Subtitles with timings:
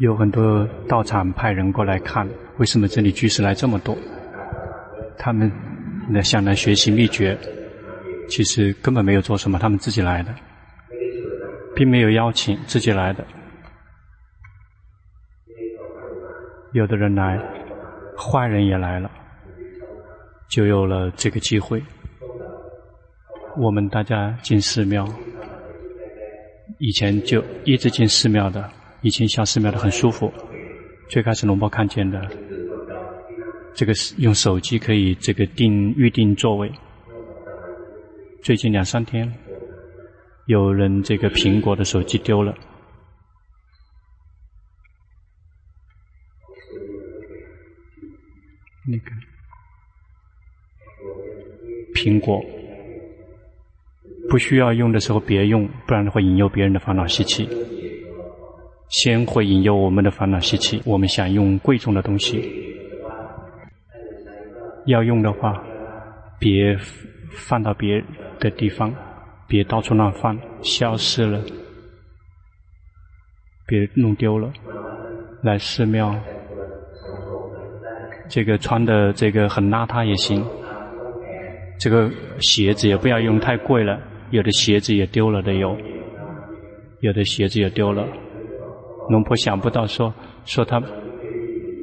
[0.00, 2.28] 有很多道场派人过来看，
[2.58, 3.96] 为什么这里居士来这么多？
[5.18, 5.50] 他们
[6.10, 7.36] 来想来学习秘诀，
[8.28, 10.32] 其实根本没有做什么，他们自己来的，
[11.74, 13.26] 并没有邀请，自己来的。
[16.72, 17.36] 有的人来，
[18.16, 19.10] 坏人也来了，
[20.48, 21.82] 就有了这个机会。
[23.60, 25.04] 我们大家进寺庙，
[26.78, 28.70] 以前就一直进寺庙的。
[29.02, 30.32] 以前下寺庙的很舒服，
[31.08, 32.20] 最开始龙婆看见的，
[33.74, 36.68] 这个是用手机可以这个订预订座位。
[38.42, 39.32] 最近两三天，
[40.46, 42.52] 有人这个苹果的手机丢了，
[48.84, 49.10] 那个
[51.94, 52.44] 苹果
[54.28, 57.48] 不需要用的时候别用，不然会引诱别人的烦恼习气。
[58.88, 62.42] 先会引诱我们的烦恼习气，我们想用贵重的东西，
[64.86, 65.62] 要用的话，
[66.38, 66.74] 别
[67.30, 68.02] 放到别
[68.40, 68.94] 的地方，
[69.46, 71.38] 别到处乱放，消失了，
[73.66, 74.50] 别弄丢了。
[75.42, 76.14] 来寺庙，
[78.26, 80.42] 这个穿的这个很邋遢也行，
[81.78, 85.76] 这个鞋子也不要用太贵了，有的鞋子也丢了的有，
[87.00, 88.06] 有的鞋子也丢了。
[89.08, 90.78] 龙婆想不到说说他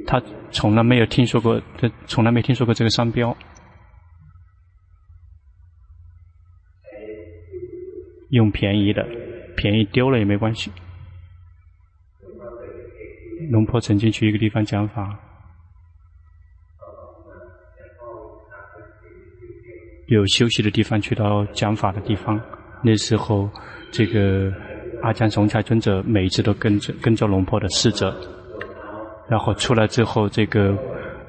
[0.05, 3.35] 他从来没有听说过，他从来没听说过这个商标。
[8.29, 9.03] 用便宜的，
[9.55, 10.71] 便宜丢了也没关系。
[13.49, 15.19] 龙婆曾经去一个地方讲法，
[20.08, 22.39] 有休息的地方，去到讲法的地方，
[22.84, 23.50] 那时候
[23.92, 24.52] 这个。
[25.02, 28.16] 阿江松才尊者每一次都跟着跟着龙婆的侍者，
[29.30, 30.75] 然后出来之后，这个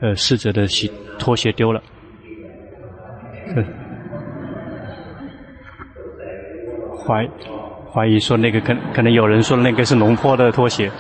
[0.00, 1.82] 呃侍者的鞋拖鞋丢了，
[6.96, 7.28] 怀
[7.92, 10.90] 怀疑说那个可可能有人说那个是龙婆的拖鞋，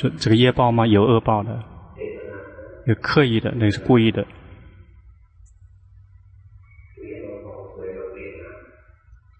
[0.00, 0.86] 说这个业报吗？
[0.86, 1.62] 有恶报的。
[2.86, 4.26] 有刻意的，那是故意的。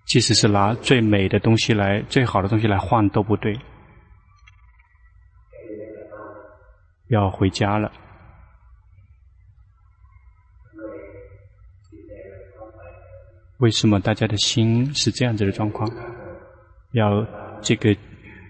[0.04, 3.59] 即使是拿最美的东西来、最好的东西来换都不对。
[7.09, 7.91] 要回家了。
[13.59, 15.91] 为什么大家的心是这样子的状况？
[16.93, 17.26] 要
[17.62, 17.97] 这个，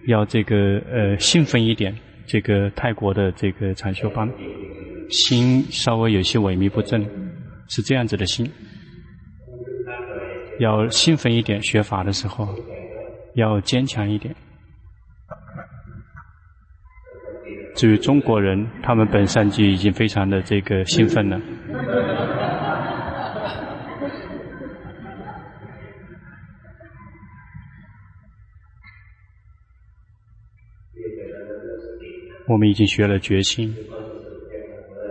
[0.06, 1.96] 要这个呃兴奋一点。
[2.26, 4.30] 这个泰国的这个禅修班。
[5.10, 7.04] 心稍微有些萎靡不振，
[7.68, 8.48] 是这样子的心。
[10.60, 12.54] 要兴奋一点，学法的时候
[13.34, 14.32] 要坚强一点。
[17.74, 21.40] 至于中国人，他们本身就已经非常的这个兴奋了。
[32.48, 33.74] 我们已经学了决心。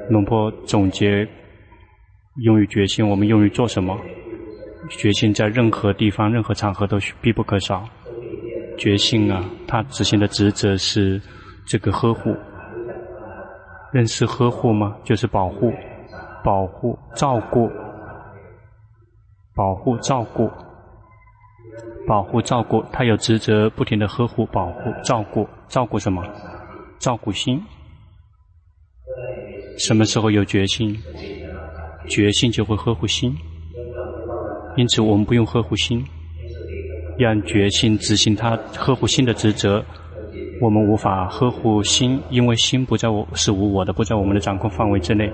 [0.09, 1.27] 龙婆总结，
[2.43, 3.97] 用于决心，我们用于做什么？
[4.89, 7.87] 决心在任何地方、任何场合都必不可少。
[8.77, 11.21] 决心啊，他执行的职责是
[11.65, 12.35] 这个呵护。
[13.91, 14.97] 认识呵护吗？
[15.03, 15.71] 就是保护、
[16.43, 17.69] 保护、照顾、
[19.55, 20.49] 保护、照顾、
[22.09, 22.83] 保护、照顾。
[22.91, 25.47] 他有职责，不停地呵护、保护、照顾。
[25.67, 26.25] 照顾什么？
[26.97, 27.61] 照顾心。
[29.77, 30.97] 什么时候有决心，
[32.07, 33.37] 决心就会呵护心。
[34.75, 36.03] 因此，我们不用呵护心，
[37.19, 39.85] 让决心执行他呵护心的职责。
[40.59, 45.31] 我们无法呵护心，因为心不在我是无我的，不在我们的掌控范围之内。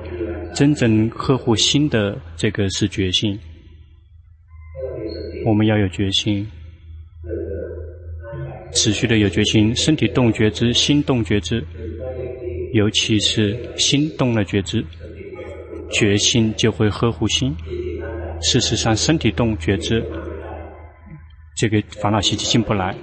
[0.54, 3.40] 真正呵护心的这个是决心。
[5.48, 6.46] 我们要有决心，
[8.76, 11.66] 持续的有决心，身体动觉知，心动觉知。
[12.74, 14.86] 尤其是心动了觉知，
[15.90, 17.56] 决心就会呵护心。
[18.42, 20.04] 事实上，身体动觉知，
[21.56, 22.94] 这个烦恼习气进不来。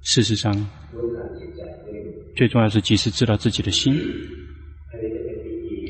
[0.00, 0.52] 事实上，
[2.34, 3.94] 最重要是及时知道自己的心，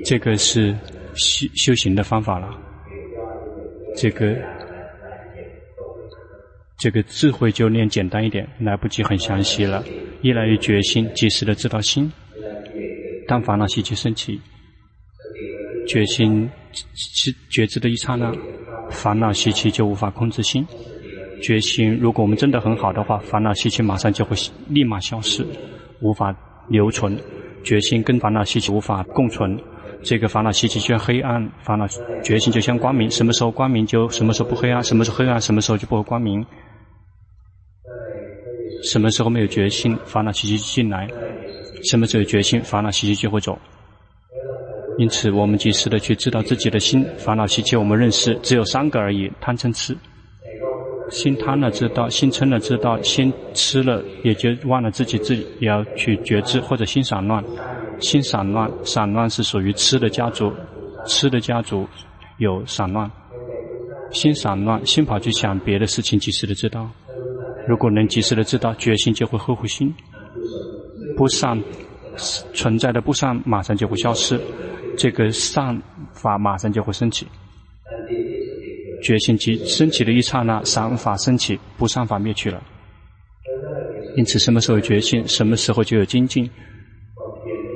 [0.05, 0.77] 这个是
[1.15, 2.49] 修修行的方法了。
[3.95, 4.37] 这个
[6.83, 9.85] 这个智慧就念简单一点，来不及很详细了。
[10.23, 12.11] 越来越决心，及时的知道心。
[13.29, 14.41] 当烦恼习气升起，
[15.87, 18.33] 决心是觉知的一刹那，
[18.91, 20.67] 烦恼习气就无法控制心。
[21.41, 24.37] 决心，如果我们真的很好的话，烦恼习气马上就会
[24.69, 25.47] 立马消失，
[26.01, 26.35] 无法
[26.69, 27.17] 留存。
[27.63, 29.57] 决心跟烦恼习气无法共存，
[30.03, 31.87] 这个烦恼习气就像黑暗，烦恼
[32.25, 33.09] 决心就像光明。
[33.09, 36.45] 什么时候光明，就什么时候不黑暗；什么时候黑暗，什么时候就不会光明。
[38.83, 41.07] 什么时候没有决心，烦恼习气进来；
[41.85, 43.59] 什么时候有决心，烦恼习气就会走。
[44.99, 49.97] 因此，我们及时的去知道自己的心，烦恼习气我们认识只有三个而已：贪嗔痴。
[51.11, 57.43] 心贪了知道，心嗔了知道，心痴了也就忘了自己自己也要去觉知，或者心散乱。
[58.01, 60.53] 心散乱，散乱是属于痴的家族，
[61.07, 61.87] 痴的家族
[62.39, 63.11] 有散乱。
[64.11, 66.91] 心散乱，心跑去想别的事情，及时的知道。
[67.69, 69.95] 如果能及时的知道，觉心就会呵护心，
[71.17, 71.63] 不善
[72.53, 74.41] 存在的不善马上就会消失，
[74.97, 75.81] 这个善
[76.13, 77.27] 法马上就会升起。
[79.03, 82.63] 觉心即升起的一刹那，善法升起，不善法灭去了。
[84.17, 86.49] 因此，什么时候有觉心，什么时候就有精进。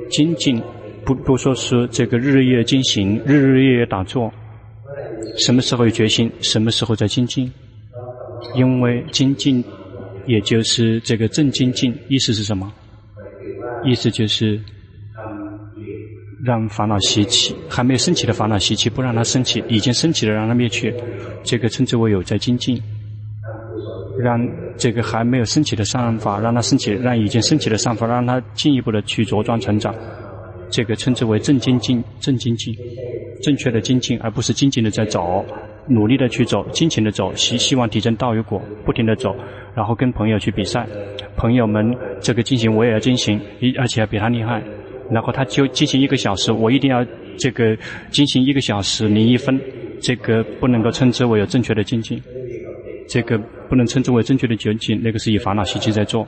[0.09, 0.61] 精进
[1.03, 4.31] 不不说是这个日夜进行，日日夜夜打坐。
[5.37, 7.51] 什么时候有决心，什么时候在精进。
[8.55, 9.63] 因为精进，
[10.27, 12.71] 也就是这个正精进，意思是什么？
[13.85, 14.59] 意思就是
[16.43, 20.93] 让烦恼习气还没有升起的烦恼习气不让它升起，已经升起的让它灭去，
[21.43, 22.81] 这个称之为有在精进。
[24.19, 24.39] 让
[24.75, 29.93] 这个还没有升起的善法让它升起，让已经升起的善法让它进一步的去茁壮成长，
[30.71, 32.75] 这个称之为正精进，正精进，
[33.43, 35.45] 正确的精进，而不是精进的在走。
[35.87, 39.35] 努力的去走，尽情的走，希希望提升道与果，不停的走，
[39.73, 40.85] 然后跟朋友去比赛，
[41.35, 44.61] 朋友们这个进行我也要进行，一而且要比他厉害，
[45.09, 47.05] 然后他就进行一个小时，我一定要
[47.37, 47.77] 这个
[48.09, 49.59] 进行一个小时零一分，
[50.01, 52.21] 这个不能够称之为有正确的精进，
[53.07, 53.37] 这个
[53.69, 56.27] 不能称之为正确的精进，那个是以烦恼习气在做，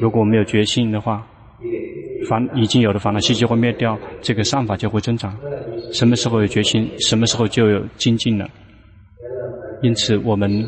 [0.00, 1.24] 如果没有决心的话，
[2.28, 5.36] 烦已经有的烦恼习气会灭掉，这个善法就会增长，
[5.92, 8.48] 什么时候有决心，什么时候就有精进了。
[9.82, 10.64] 因此，我们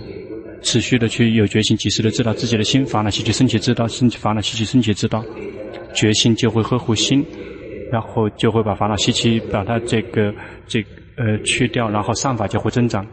[0.60, 5.24] 持续的去有决心，及时的知道自己的心烦恼习气升起，知道升起烦恼习气升起，知道
[5.94, 7.24] 决心就会呵护心，
[7.92, 10.34] 然后就会把烦恼习气把它这个
[10.66, 10.84] 这、
[11.16, 13.06] 呃去掉，然后善法就会增长。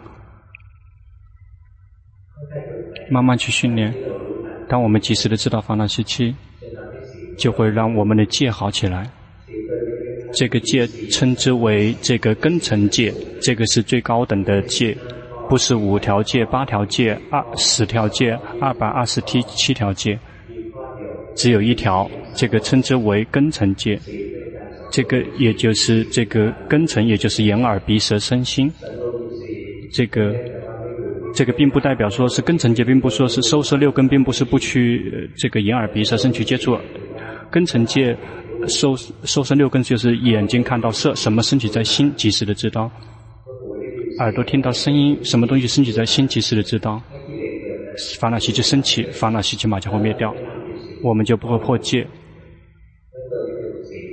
[3.11, 3.93] 慢慢去训练，
[4.67, 6.33] 当我们及时的知道烦恼习气，
[7.37, 9.07] 就会让我们的戒好起来。
[10.33, 14.97] 这个戒称之为这个根尘戒，这个是最高等的戒。
[15.51, 20.17] 不是五条戒、八条戒、二十条戒、二百二十七七条戒，
[21.35, 23.99] 只有一条，这个称之为根尘戒。
[24.89, 28.71] 这个也就是这个根尘，也就是眼耳鼻舌身心。
[29.91, 30.33] 这个
[31.35, 36.77] 这个并不代表说是根尘戒，并不说是收摄六根，并不是不去这个眼耳鼻舌身去接触。
[37.51, 38.15] 根尘戒
[38.69, 38.95] 收
[39.25, 42.89] 收摄六根，就是眼睛看到色，什么升起在心，及时的知道。
[44.19, 47.01] 耳朵听到声音，什么东西升起在心，及时的知道，
[48.19, 50.33] 烦恼习气升起，烦恼习气马上会灭掉，
[51.03, 52.05] 我们就不会破戒。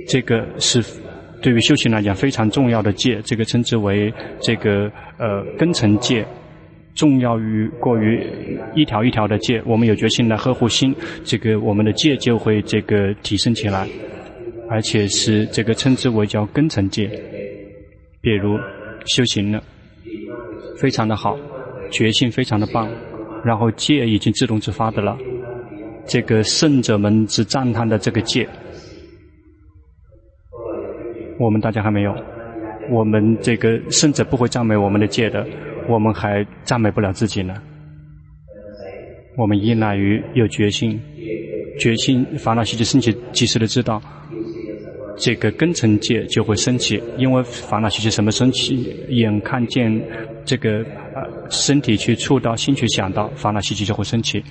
[0.07, 0.83] 这个是
[1.41, 6.25] 对于修行来讲非常重要的戒，这个称之为这个呃根尘戒，
[6.95, 8.25] 重要于过于
[8.75, 9.61] 一条一条的戒。
[9.65, 13.87] 我们有决心来呵护心，这个我们的戒就会这个提升起来，
[14.69, 17.07] 而且是这个称之为叫根尘戒。
[18.21, 18.57] 比如
[19.05, 19.63] 修行了。
[20.79, 21.37] 非常的好，
[21.91, 22.89] 决心非常的棒，
[23.43, 25.17] 然后戒已经自动自发的了。
[26.05, 28.47] 这个圣者们只赞叹的这个戒，
[31.37, 32.15] 我们大家还没有。
[32.89, 35.45] 我们这个圣者不会赞美我们的戒的，
[35.87, 37.53] 我们还赞美不了自己呢。
[39.37, 40.99] 我们依赖于有决心，
[41.79, 44.01] 决心烦恼习气升起，及时的知道。
[45.19, 48.95] 这个根尘界就会升起，因为烦恼习气什么升起？
[49.09, 50.01] 眼看见
[50.45, 50.77] 这个
[51.13, 54.41] 呃身体去触到，心去想到，烦恼习气就会升起。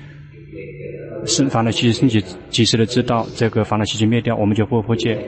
[1.25, 5.19] 生烦恼习气升起，及时的知道这个烦恼习气灭掉，我们就不会破戒，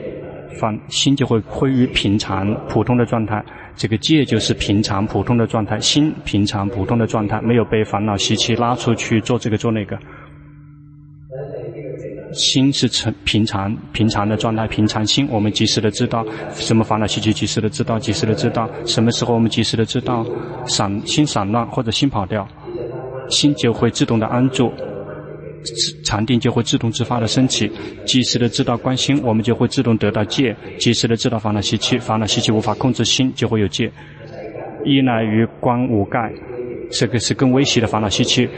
[0.61, 3.42] 烦心就会归于平常普通的状态。
[3.75, 9.99] 这个戒就是平常普通的状态，心平常普通的状态，没有被烦恼习气拉出去做这个做那个。
[12.33, 20.25] 心是成平常平常的状态，平常心，我们及时的知道什么烦恼习气，及时的知道，及时的知道什么时候我们及时的知道
[20.67, 22.47] 散心散乱或者心跑掉，
[23.29, 24.73] 心就会自动的安住。
[26.05, 27.71] 禅定就会自动自发的升起。
[28.07, 30.57] 及时的知道观心，我们就会自动得到戒。
[30.79, 33.93] 及时的知道烦恼习气，烦恼习气无法控制心，就会有戒。
[34.87, 36.33] 依赖于观五盖，
[36.91, 38.49] 这个是更微细的烦恼习气。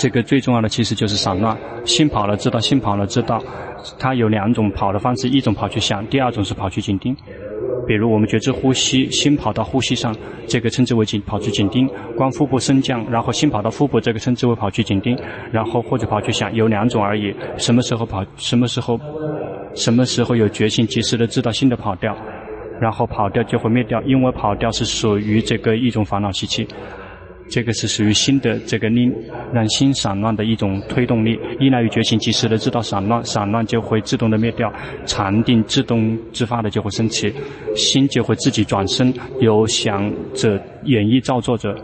[0.00, 1.54] 这个最重要的其实就是散乱，
[1.84, 3.38] 心跑了知道，心跑了知道，
[3.98, 7.14] 它有两种跑的方式，一种跑去想，第二种是跑去紧盯。
[7.86, 10.16] 比如我们觉知呼吸，心跑到呼吸上，
[10.46, 15.14] 这个称之为紧跑去紧盯；观腹部升降，然后心跑到腹部，这个称之为跑去紧盯。
[15.52, 17.34] 然后或者跑去想，有两种而已。
[17.58, 18.24] 什么时候跑？
[18.36, 18.98] 什么时候？
[19.74, 22.16] 什么时候有决心，及时的知道心的跑掉，
[22.80, 26.66] 然后跑掉就会灭掉，因为跑掉是属于这个一种烦恼习气。
[27.50, 29.12] 这个是属于心的这个令，
[29.52, 34.72] 让心散乱的一种推动力，依赖于觉醒，及时的知道散乱，散乱就会自动的灭掉，
[35.04, 37.34] 禅定自动自发的就会升起，
[37.74, 41.76] 心就会自己转身，由想者、演绎、造作者，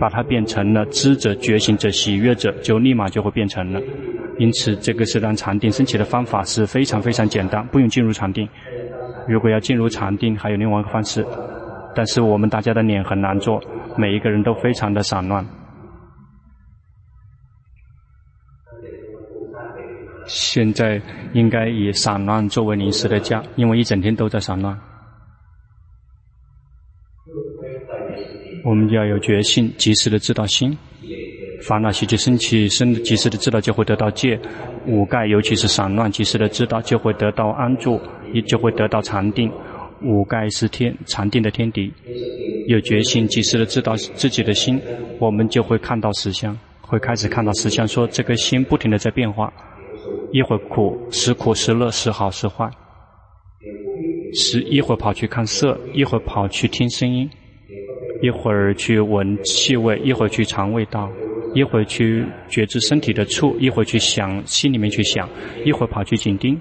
[0.00, 3.80] 把它变成了知者、觉醒者、喜悦者，就立马就会变成了。
[4.38, 8.48] 因此，这个是让禅定升起的方法是非常非常简单，不用进入禅定。
[9.28, 11.22] 如果要进入禅定，还有另外一个方式，
[11.94, 13.62] 但是我们大家的脸很难做。
[13.96, 15.44] 每一个人都非常的散乱。
[20.26, 21.00] 现在
[21.32, 24.78] 应该以散乱作为临时的家，因为一整天都在散乱。
[28.64, 30.76] 我们就要有决心，及时的知道心，
[31.62, 34.38] 烦恼习气升起，生及时的知道就会得到戒。
[34.86, 38.00] 五盖，尤其是散乱，及时的知道就会得到安住，
[38.32, 39.50] 也就会得到禅定。
[40.02, 41.92] 五盖是天禅定的天敌。
[42.66, 44.80] 有决心，及时的知道自己的心，
[45.18, 47.86] 我们就会看到实相，会开始看到实相。
[47.88, 49.52] 说这个心不停的在变化，
[50.32, 52.70] 一会儿苦，时苦时乐，时好时坏，
[54.34, 57.28] 时一会儿跑去看色，一会儿跑去听声音，
[58.22, 61.10] 一会儿去闻气味，一会儿去尝味道，
[61.54, 65.28] 一会儿去觉知身体的触，一会儿去想心里面去想，
[65.64, 66.60] 一会儿跑去紧盯。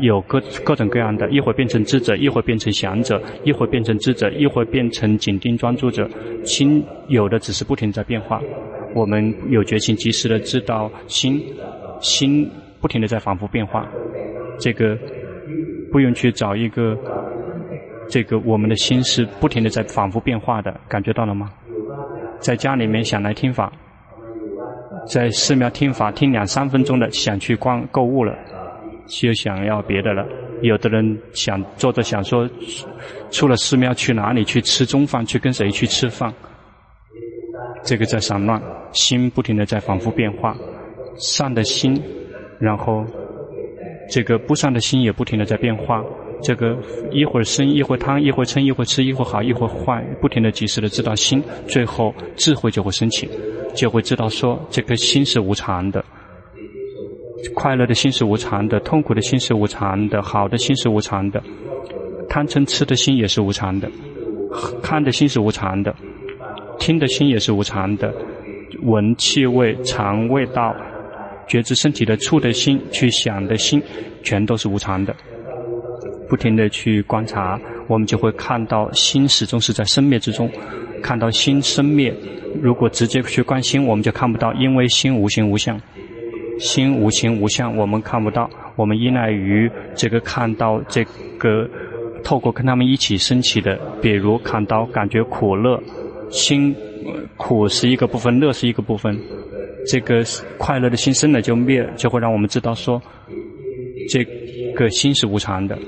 [0.00, 6.08] 有各各种各样的，一会儿变成智者，一会儿变成想者，一会儿变成智者，一会儿变成紧盯专注者。
[6.44, 8.40] 心有的只是不停在变化，
[8.94, 11.42] 我们有决心，及时的知道心，
[12.00, 12.50] 心
[12.80, 13.86] 不停的在反复变化。
[14.58, 14.96] 这个
[15.92, 16.96] 不用去找一个，
[18.08, 21.50] 这个我们的心是不停的在反复变化的，感觉到了吗？
[22.38, 23.72] 在家里面想来听法，
[25.06, 28.36] 在寺庙听法，听两三分钟的，想去逛购物了。
[29.08, 30.26] 就想要别的了，
[30.60, 32.48] 有的人想坐着想说，
[33.30, 36.32] 出了寺庙去哪里去吃中饭，去跟谁去吃饭？
[37.82, 38.60] 这个在散乱，
[38.92, 40.54] 心不停的在反复变化，
[41.16, 42.00] 善的心，
[42.60, 43.04] 然后
[44.10, 46.04] 这个不善的心也不停的在变化，
[46.42, 46.76] 这个
[47.10, 53.28] 一会儿生一会儿贪一会儿嗔一会儿痴一会儿好一会儿坏，不停的及时的知道心，最后智慧就会升起，
[53.74, 56.04] 就会知道说这个心是无常的。
[57.54, 61.42] 快乐的心是无常的，痛苦的心是无常的，好的心是无常的，
[62.28, 63.88] 贪嗔痴的心也是无常的，
[64.82, 65.94] 看的心是无常的，
[66.78, 68.12] 听的心也是无常的，
[68.82, 70.74] 闻气味、尝味道、
[71.46, 73.80] 觉知身体的触的心、去想的心，
[74.22, 75.14] 全都是无常的。
[76.28, 80.50] 不停地去观察，我们就会看到心始终是在生灭之中，
[81.02, 82.12] 看到心生灭。
[82.60, 85.80] 如果直接去观心，我们就看不到，因为心无形无相。
[86.58, 88.48] 心无情无相，我们看不到。
[88.76, 91.04] 我们依赖于这个看到这
[91.38, 91.68] 个，
[92.22, 95.82] 透过跟他们一起升起的，比如看到感觉苦乐，
[96.30, 96.74] 心
[97.36, 99.18] 苦是一个部分，乐是一个部分。
[99.86, 100.22] 这个
[100.58, 103.00] 快乐的心生了就灭，就会让我们知道说，
[104.10, 104.22] 这
[104.74, 105.78] 个心是无常的。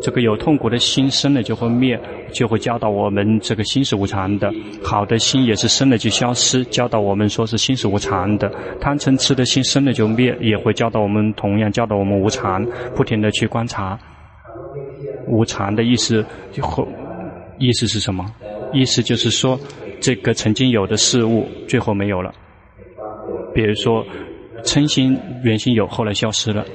[0.00, 1.98] 这个有痛苦的心生了就会灭。
[2.32, 4.50] 就会教导我们，这个心是无常的；
[4.82, 8.52] 好的心也是生了就消失，教导我们说是心是无常的。
[8.78, 13.98] 贪嗔痴的心生了就灭，也会教导我们，同样教导我们无常，不停地去观察。
[15.26, 16.22] 无常的意思，
[16.60, 16.86] 后
[17.58, 18.26] 意思是什么？
[18.74, 19.58] 意思就是说，
[19.98, 22.30] 这个曾经有的事物，最后没有了。
[23.54, 24.04] 比如说，
[24.62, 26.66] 嗔心原先有，后来消失了。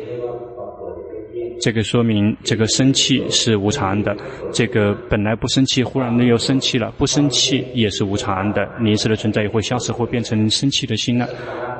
[1.61, 4.17] 这个说明这个生气是无常的，
[4.51, 11.29] 这个本来不生气，忽然的又生气了，不生气也是无常的，临时的存在也会消失，会变成生气的心了。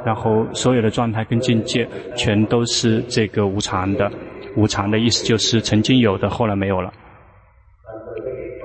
[0.05, 4.11] 然后所有的状态跟境界全都是这个无常的，
[4.55, 6.93] 无常的意思就是曾经有的，后来没有了。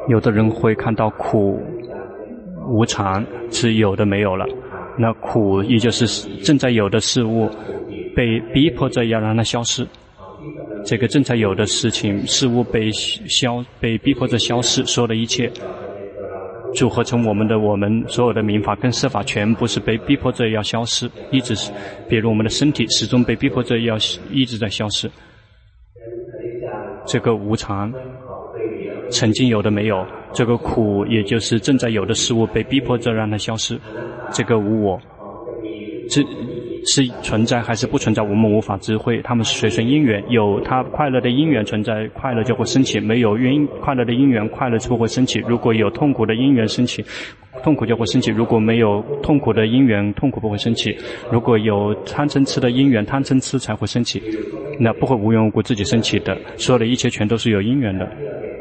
[0.08, 1.58] 有的人会看到苦
[2.68, 4.46] 无常是有的没有了，
[4.99, 6.06] 那苦也就是
[6.42, 7.49] 正在有的事物
[8.14, 9.87] 被逼迫着要让它消失。
[10.85, 15.50] 这个正在有的事情、事物被消、被逼迫着消失，所有的一切，
[16.75, 21.73] 组合成我们的我们所有的民法跟设法全部是被逼迫着要消失，一直是，
[22.09, 23.97] 比如我们的身体始终被逼迫着要
[24.31, 25.11] 一直在消失。
[27.05, 27.93] 这个无常，
[29.11, 33.79] 曾经有的没有；这个苦，也就是正在有的事物被逼迫着让它消失。
[34.33, 35.00] 这个无我，
[36.09, 36.23] 这。
[36.87, 39.21] 是存在还是不存在，我们无法知会。
[39.23, 45.40] 他们是随顺因缘，有他快乐的因缘存在，快乐就会升起；没有因快乐的因缘，快乐就不会升起。
[45.49, 47.05] 如果有痛苦的因缘升起，
[47.62, 50.97] 痛苦就会升起；如果没有痛苦的因缘，痛苦不会升起。
[51.31, 54.23] 如果有贪嗔痴的因缘，贪嗔痴才会升起。
[54.78, 56.37] 那不会无缘无故自己升起的。
[56.57, 58.09] 所有的一切全都是有因缘的。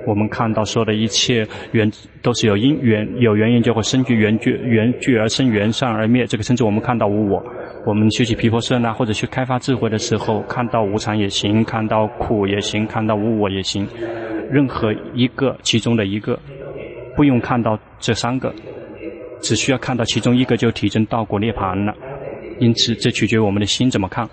[0.08, 1.92] 我们看到所有的一切缘
[2.22, 6.26] 都是有因缘，有缘因就会生聚，缘聚缘聚而生，缘散而灭。
[6.26, 7.44] 这个甚至我们看到无我。
[7.86, 13.88] 我们修习毗婆舍那，或者去开发智慧的时候，看到无常也行，看到苦也行，看到无我也行，
[14.50, 16.40] 任何一个其中的一个，
[17.16, 18.52] 不用看到这三个，
[19.40, 21.94] 只需要看到其中一个就体证道果涅槃了。
[22.58, 24.28] 因此，这取决于我们的心怎么看。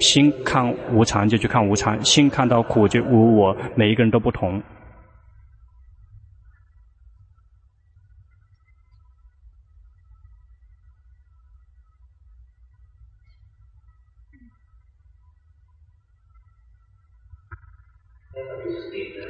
[0.00, 4.62] 心看无常就去看无常，心看到苦就无我，每一个人都不同。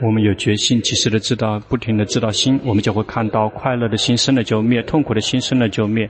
[0.00, 6.08] 我们有决心，及时的知道，不停的知道心，我们就会看到快乐的心生了就灭，痛苦的心生了就灭，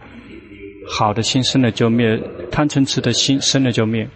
[0.87, 4.07] 好的心生了就灭，贪嗔痴的心生了就灭，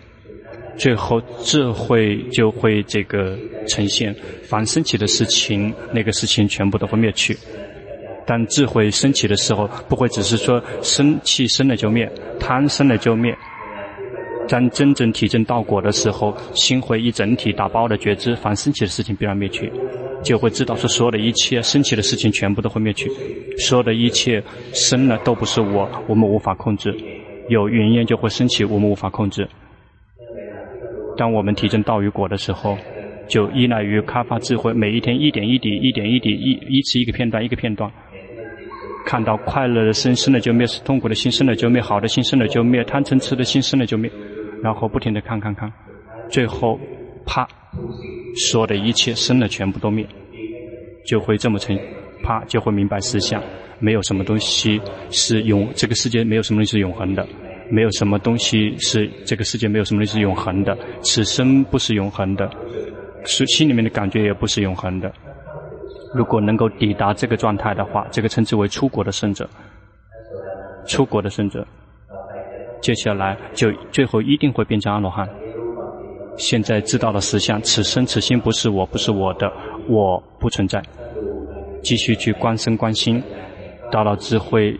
[0.76, 4.14] 最后智慧就会这个呈现。
[4.44, 7.34] 凡升起的事情，那个事情全部都会灭去。
[8.26, 13.34] 但智慧升起的时候，不会只是说生气生了就灭，贪生了就灭。
[14.48, 19.72] 当真正体证道果的时候，心会一整体打包的觉知，凡升起的事情必然灭去，
[20.22, 23.10] 就会知道说所有的一切升起的事情全部都会灭去，
[23.56, 26.94] 所有的一切生了都不是我，我们无法控制，
[27.48, 29.48] 有云烟就会升起，我们无法控制。
[31.16, 32.76] 当我们体证道与果的时候，
[33.28, 37.90] 就依赖于开发智慧，每一天一点一滴，一点一滴，一一次一个片段一个片段，
[39.06, 44.10] 看到快乐的心生了就灭，痛苦的心生了就灭，好的心生了就灭，贪嗔痴的心生了就灭。
[44.62, 45.70] 然后不停地看看看，
[46.30, 46.78] 最后，
[47.26, 47.46] 啪，
[48.48, 50.06] 所有的一切生的全部都灭，
[51.04, 51.76] 就会这么成，
[52.22, 53.42] 啪就会明白实相，
[53.80, 57.26] 没有什么东西是永，这个世界没有什么东西是永恒的，
[57.68, 62.48] 没有什么东西是这个世界没有什么东西是永恒的，此生不是永恒的，
[63.24, 65.12] 是心里面的感觉也不是永恒的。
[66.14, 69.48] 如果能够抵达这个状态的话，这个称之为出国的圣者，
[70.86, 71.66] 出国的圣者。
[72.82, 75.26] 接下来就最后一定会变成阿罗汉。
[76.36, 79.50] 现在知道了实相，此生此心不是我，不是我的，
[79.88, 80.82] 我不存在。
[81.82, 83.22] 继续去观身观心，
[83.90, 84.78] 到了智慧，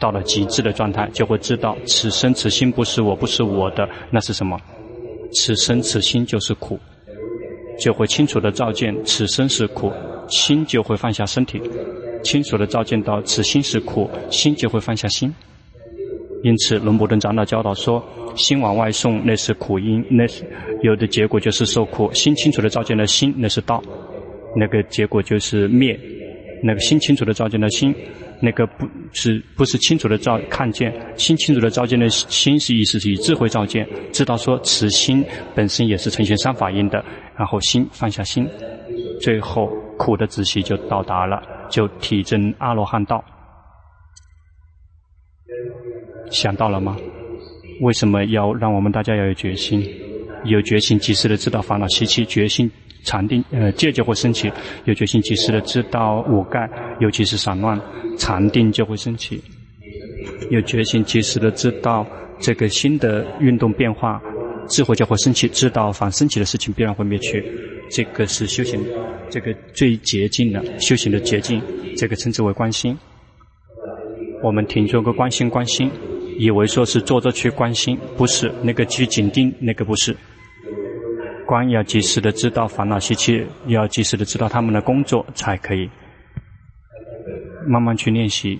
[0.00, 4.58] 到了极致的状态，就会知道此生此心不是我，不是我的，那是什么？
[5.32, 6.78] 此生此心就是苦，
[7.78, 9.92] 就会清楚地照见此生是苦，
[10.28, 11.60] 心就会放下身体，
[12.22, 15.32] 清楚地照见到此心是苦，心就会放下心。
[16.44, 20.44] 因此，龙普顿长老教导说：“心往外送，那是苦因，那是
[20.82, 23.82] 有的结果就是受苦；心清楚的照见了心，那是道，
[24.54, 25.98] 那个结果就是灭。
[26.62, 27.94] 那个心清楚的照见了心，
[28.40, 37.02] 那个不是不是清楚的照看见，心清楚的照见的心是意思是以智慧照见，知道说此心本身也是呈现三法印的，
[37.38, 38.46] 然后心放下心，
[39.18, 43.24] 最后苦的自息就到达了，就体证阿罗汉道。”
[46.30, 46.96] 想到了吗？
[47.80, 49.84] 为什么要让我们大家要有决心？
[50.44, 52.70] 有决心，及时的知道烦恼习气；决心
[53.02, 54.50] 禅定，呃，戒就会升起；
[54.84, 56.68] 有决心，及时的知道五盖，
[57.00, 57.80] 尤其是散乱，
[58.18, 59.38] 禅定就会升起；
[60.50, 62.06] 有决心，及时的知道
[62.38, 64.20] 这个新的运动变化，
[64.68, 67.44] 智慧就会升起，知道凡升起的事情必然会灭去。
[67.90, 68.80] 这个是修行，
[69.30, 71.60] 这个最捷径的修行的捷径，
[71.96, 72.96] 这个称之为观心。
[74.42, 75.90] 我们听说过观心，观心。
[76.38, 80.16] 以为说是坐着去观心，不是那个去紧盯，那个不是。
[81.46, 85.88] 观要及时的知道烦恼习气，要及时的知道他们的工作才可以。
[87.66, 88.58] 慢慢去练习，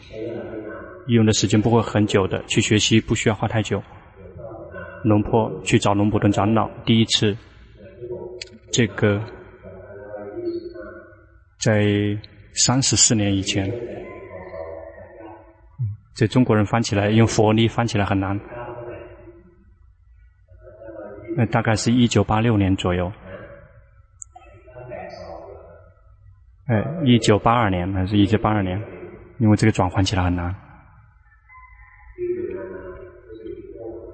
[1.09, 2.43] 用的时间不会很久的。
[2.47, 3.83] 去学习不需要花太久。
[5.03, 7.37] 龙坡去找龙普顿长老，第一次，
[8.71, 9.21] 这个
[11.59, 12.19] 在
[12.55, 13.73] 三十四年以前。
[16.15, 18.39] 这中国人翻起来用佛力翻起来很难，
[21.37, 23.13] 那大概是一九八六年左右，
[26.67, 28.81] 哎，一九八二年还是一九八二年，
[29.39, 30.55] 因为这个转换起来很难。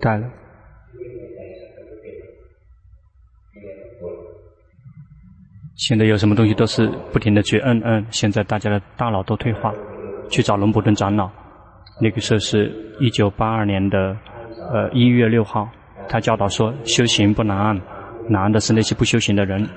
[0.01, 0.27] 带了。
[5.77, 8.07] 现在有什么东西都是不停的去摁摁。
[8.11, 9.75] 现在大家的大脑都退化，
[10.31, 11.31] 去找龙伯顿长老。
[12.01, 14.17] 那个时候是一九八二年的
[14.73, 15.69] 呃一月六号，
[16.09, 17.79] 他教导说修行不难，
[18.29, 19.69] 难的是那些不修行的人。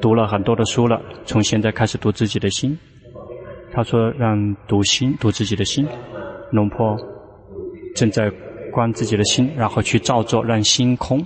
[0.00, 2.76] 读了很多的书了，从现在开始读自己的心。
[3.72, 5.86] 他说让读心，读自己的心。
[6.50, 6.96] 龙婆
[7.94, 8.30] 正在
[8.70, 11.24] 观自己的心，然后去照做，让心空。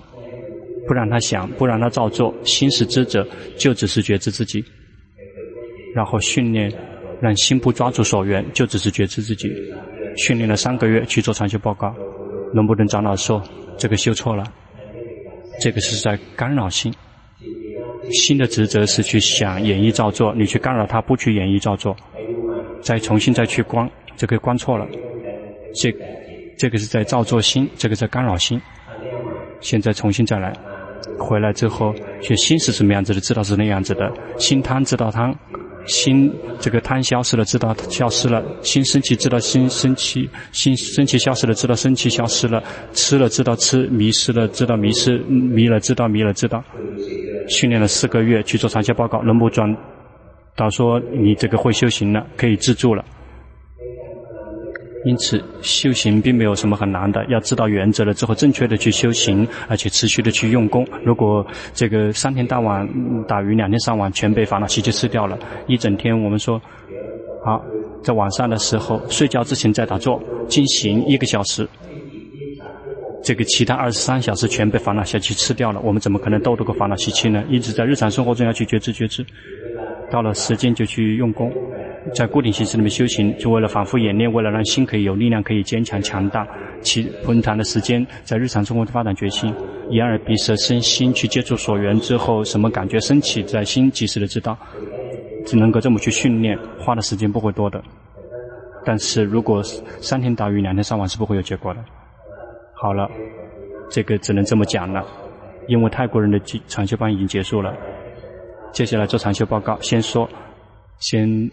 [0.86, 4.64] 不让他想，不让他照做，心是知者，就只是觉知自己。
[5.94, 6.72] 然后训练，
[7.20, 9.50] 让心不抓住所缘，就只是觉知自己。
[10.16, 11.94] 训练了三个月去做禅修报告，
[12.52, 13.42] 能不能长老说
[13.78, 14.44] ：“这个修错了，
[15.60, 16.92] 这个是在干扰心。
[18.10, 21.94] 心的职责是去想演绎照做，你去干扰他，不去演绎照做，
[22.80, 24.86] 再重新再去观，这个观错了。
[25.74, 25.94] 这
[26.56, 28.60] 这个是在照做心，这个在干扰心。
[29.60, 30.52] 现在重新再来。”
[31.18, 34.12] 回来之后，学心是什么样子的，知道是那样子的。
[34.38, 35.34] 心贪知道贪，
[35.86, 42.60] 心这个贪消失了，知道消失了；心升起知道心升起，心升起消失了，知道升起消失了；
[42.92, 46.62] 吃了知道吃，迷失了知道迷失，迷了知道迷了知道。
[47.48, 49.76] 训练了四个月去做长期报告，能不转
[50.56, 53.04] 到说你这个会修行了，可以自助了。
[55.06, 57.24] 因此，修行并没有什么很难的。
[57.26, 60.84] 要知道原则了之后，正确的去修行，而且持续的去用功。
[61.04, 62.84] 如果这个三天到晚
[63.28, 65.38] 打鱼两天三碗，全被烦恼习气吃掉了。
[65.68, 66.60] 一整天，我们说，
[67.44, 67.64] 好，
[68.02, 71.68] 在晚上的时候睡觉之前再打坐进行一个小时，
[73.22, 75.80] 这个其他二十三小时全被烦恼习气吃掉了。
[75.84, 77.44] 我们怎么可能斗得过烦恼习气呢？
[77.48, 79.24] 一直在日常生活中要去觉知觉知，
[80.10, 81.52] 到了时间就去用功。
[82.14, 86.46] 在固定形式里面修行，就为了反复演练，为了让心可以有力量，可以坚强强大。
[86.80, 89.52] 其平常的时间，在日常生活中发展决心，
[89.90, 94.56] 眼耳鼻舌身心去接触所缘之后，什么感觉升起，在心及时的知道，
[95.44, 97.82] 只能够这么去训练，花的时间不会多的。
[98.84, 99.60] 但是如果
[100.00, 101.80] 三天打鱼两天晒网是不会有结果的。
[102.74, 103.10] 好了，
[103.90, 105.04] 这个只能这么讲了，
[105.66, 106.38] 因为泰国人的
[106.68, 107.74] 长修班已经结束了，
[108.72, 110.28] 接下来做长修报告，先说。
[110.98, 111.50] 先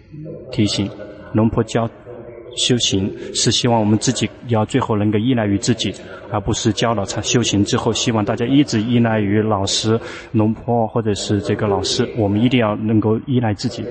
[0.51, 0.89] 提醒，
[1.33, 1.89] 龙婆教
[2.55, 5.93] 修行是希望我们自己要最后能够依赖于自己，
[6.31, 9.99] 而不是教了才修行之后，希望大家一直依赖于老师、
[10.31, 12.07] 龙婆或者是这个老师。
[12.17, 13.83] 我们一定要能够依赖自己。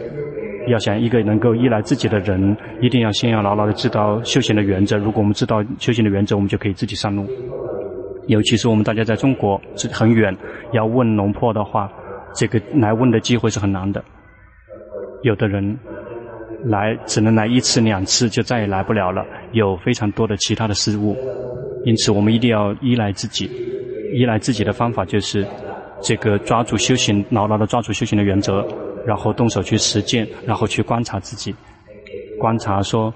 [0.68, 4.96] 要想一个能够依赖自己的人，一定要先要牢牢的知道修行的原则。
[4.96, 7.26] 如果我们知道修行的原则，我们就可以自己上路。
[8.28, 10.32] 尤其是我们大家在中国是很远，
[10.72, 11.90] 要问龙婆的话，
[12.32, 14.04] 这个来问的机会是很难的。
[15.22, 15.78] 有的人
[16.64, 19.24] 来只能来一次两次，就再也来不了了。
[19.52, 21.16] 有非常多的其他的事物，
[21.84, 23.50] 因此我们一定要依赖自己。
[24.14, 25.46] 依赖自己的方法就是
[26.00, 28.66] 这个抓住修行，牢牢的抓住修行的原则，
[29.06, 31.54] 然后动手去实践，然后去观察自己，
[32.38, 33.12] 观察说。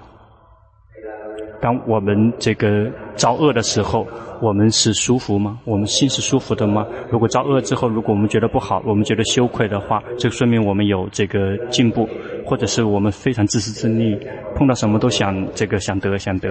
[1.59, 4.05] 当我们这个造恶的时候，
[4.39, 5.59] 我们是舒服吗？
[5.65, 6.85] 我们心是舒服的吗？
[7.09, 12.07] 如果造恶之后，如果我们觉得不好，我们觉得羞愧的话，这说明我们有这个进步，
[12.45, 14.15] 或者是我们非常自私自利，
[14.55, 16.49] 碰到什么都想这个想得想得，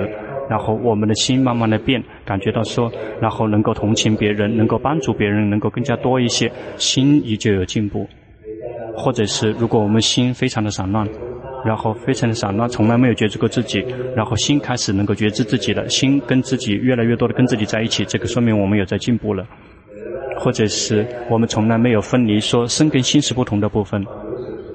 [0.51, 2.91] 然后我们的心慢慢的变，感觉到说，
[3.21, 8.09] 然后能够同情别人，能够帮助别人，能够更加多一些，心也就有进步，
[8.97, 11.07] 或者是如果我们心非常的散乱。
[11.67, 13.85] 然后非常的散乱，从来没有觉知过自己。
[14.15, 19.45] 然后心开始能够觉知自己了，心跟自己越来越多的跟自己在一起，这个说明我们有在进步了。
[20.39, 24.05] 或者是我们从来没有分离，说身跟心是不同的部分。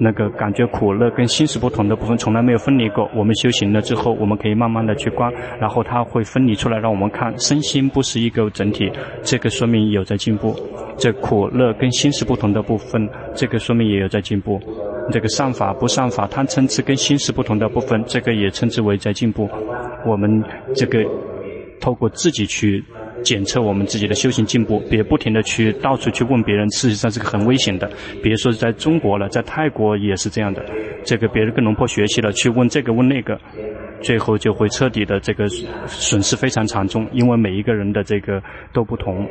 [0.00, 3.08] 那个感觉苦乐跟心是不同的部分，从来没有分离过。
[3.14, 8.90] 我们修行了之后，我们可以慢慢的去观，然后它会分离出来，让我们看身心不是一个整体。
[9.22, 10.56] 这个说明有在进步。
[10.98, 14.60] 这苦乐跟心是不同的部分，这个说明也有在进步。
[15.10, 19.48] 这个善法不善法，贪嗔痴跟心是不同的部分，这个也称之为在进步。
[20.06, 20.42] 我们
[20.74, 21.04] 这个
[21.80, 22.84] 透过自己去。
[23.22, 27.88] 检测我们自己的修行进步，别不停的去到处去问别人，事实上是个很危险的。
[28.20, 30.60] 别说是在中国了，在泰国也是这样的。
[31.04, 33.38] 这个别人跟龙婆学习了，去问这个问那个，
[34.00, 35.46] 最后就会彻底的这个
[35.86, 39.24] 损失非常惨重，因为每一个人的这个都不同，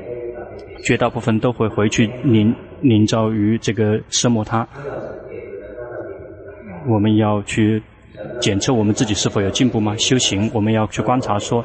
[0.85, 4.65] 绝大部分都会回去临临遭于这个色魔他。
[6.87, 7.81] 我们要去
[8.39, 9.95] 检测我们自己是否有进步吗？
[9.97, 11.63] 修行我们要去观察说。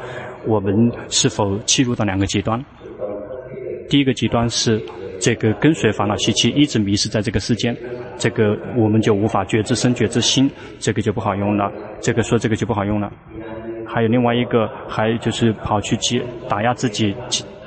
[0.48, 2.64] 我们是否切入到两个极端？
[3.88, 4.80] 第一个极端是
[5.18, 7.76] 这个跟随烦恼习气，一直迷失在这个世间，
[8.16, 10.48] 这个我们就无法觉知身、觉知心，
[10.78, 11.68] 这个就不好用了。
[12.00, 13.12] 这个说这个就不好用了。
[13.84, 17.12] 还有另外一个，还就是跑去击打压自己，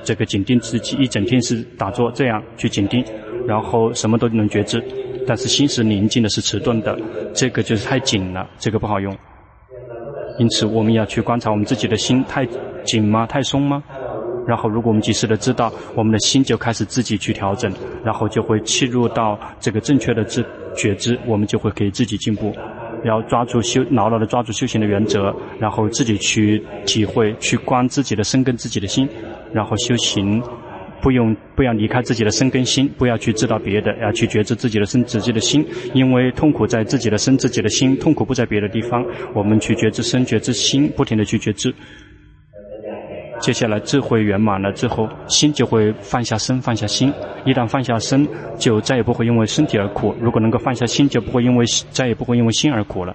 [0.02, 3.04] 这个紧盯自己，一整天是打坐这样去紧盯，
[3.46, 4.82] 然后什么都能觉知，
[5.30, 6.98] 但是心是宁静的，是迟钝的，
[7.36, 9.16] 这个就是太紧了，这个不好用。
[10.40, 12.48] 因此，我们要去观察我们自己的心太
[12.84, 13.28] 紧吗？
[13.28, 13.84] 太松吗？
[14.48, 17.72] 然后，如果我们及时的知道，我们的心就开始自己去调整，
[18.04, 20.44] 然后就会切入到这个正确的知
[20.76, 22.52] 觉知，我们就会可以自己进步。
[23.06, 29.08] 要抓住修，牢牢的抓住修行的原则，然后自己去体会，去观自己的身跟自己的心，
[29.54, 30.42] 然后修行。
[31.02, 35.66] 不用，不要离开自己的身跟心，不要去知道别的，要去觉知自己的身、自己的心。
[35.94, 39.06] 因为痛苦在自己的身、自己的心，痛苦不在别的地方。
[39.34, 41.74] 我们去觉知身、觉知心，不停地去觉知。
[43.40, 47.14] 接下来智慧圆满了之后，心就会放下身、放下心。
[47.46, 50.14] 一旦放下身，就再也不会因为身体而苦。
[50.20, 53.14] 如果能够放下心，就不会因为再也不会因为心而苦了。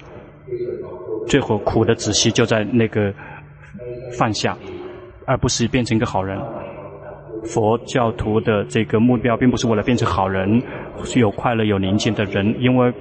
[1.26, 3.12] 最后苦的止息就在那个
[4.12, 4.56] 放下，
[5.26, 6.38] 而不是变成一个好人。
[7.44, 10.62] 佛教徒的这个目标，并不是为了变成好人，
[11.04, 12.92] 是有快乐、有宁静的人，因为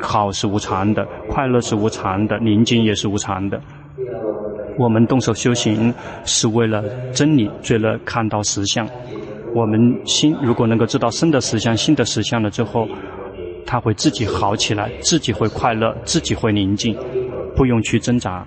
[0.00, 3.60] 好是无常的，快乐是无常的，宁静也是无常的。
[4.78, 5.92] 我们动手修行
[6.24, 8.88] 是为了真理，为了看到实相。
[9.54, 12.88] 我们心如果能够知道生的实相、心的实相了之后，
[13.66, 16.96] 他会自己好起来，自己会快乐，自己会宁静，
[17.54, 18.46] 不用去挣扎。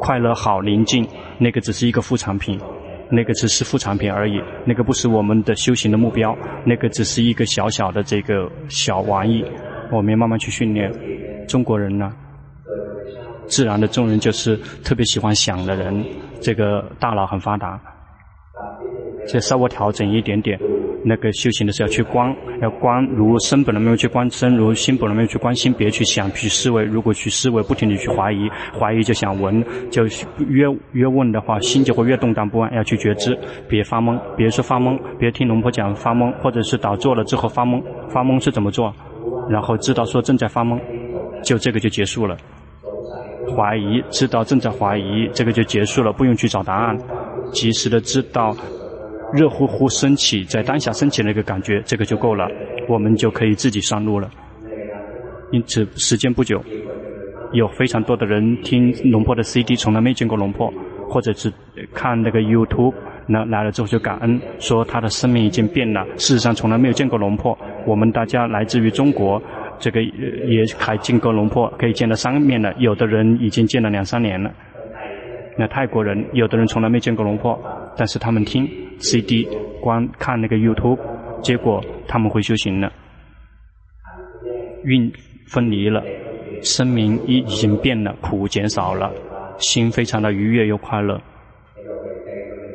[0.00, 1.06] 快乐好、宁静，
[1.38, 2.58] 那个只是一个副产品。
[3.14, 9.44] 那个只是副产品而已，那个不是我们的修行的目标，那个只是一个小小的这个小玩意，
[9.90, 10.90] 我们要慢慢去训练。
[11.46, 12.10] 中国人呢，
[13.46, 16.02] 自然的众人就是特别喜欢想的人，
[16.40, 17.78] 这个大脑很发达，
[19.28, 20.58] 就稍微调整一点点。
[21.04, 26.84] 那个修行的是要去观，要观如身本能没有去观身，如心本能没有去观心，别去想去思维。
[26.84, 30.04] 如果去思维，不停地去怀疑，怀疑就想闻，就
[30.48, 32.72] 越越问的话，心就会越动荡不安。
[32.74, 33.36] 要去觉知，
[33.68, 38.94] 别发懵，别说发懵，别听龙婆讲发懵，或者是打坐了之后发懵，发懵是怎么做？
[39.50, 40.78] 然后知道说正在发懵，
[41.42, 42.36] 就这个就结束了。
[43.56, 46.96] 怀疑，知道正在怀疑，这个就结束了，不用去找答案，
[47.52, 48.56] 及时的知道。
[49.32, 52.46] 热乎乎升起，在当下升起那个感觉，这个就够了，
[52.88, 54.28] 我们就可以自己上路了。
[55.50, 56.62] 因此，时间不久，
[57.52, 60.72] 有非常多的人听龙婆的 CD，从来没见过龙婆，
[61.08, 61.52] 或者是
[61.92, 62.94] 看那个 YouTube，
[63.26, 66.04] 那来了之后就感恩，说他的生命已经变了。
[66.16, 67.58] 事实上，从来没有见过龙婆。
[67.86, 69.42] 我们大家来自于中国，
[69.78, 72.72] 这个也还见过龙婆，可以见到三面了。
[72.78, 74.50] 有的人已经见了两三年了。
[75.58, 77.58] 那泰国人，有的人从来没见过龙婆，
[77.96, 78.68] 但是他们听。
[79.02, 79.46] CD
[79.80, 80.98] 观看那个 YouTube，
[81.42, 82.90] 结果他们会修行了，
[84.84, 85.12] 运
[85.48, 86.02] 分离了，
[86.62, 89.12] 生命已已经变了，苦减少了，
[89.58, 91.20] 心非常的愉悦又快乐。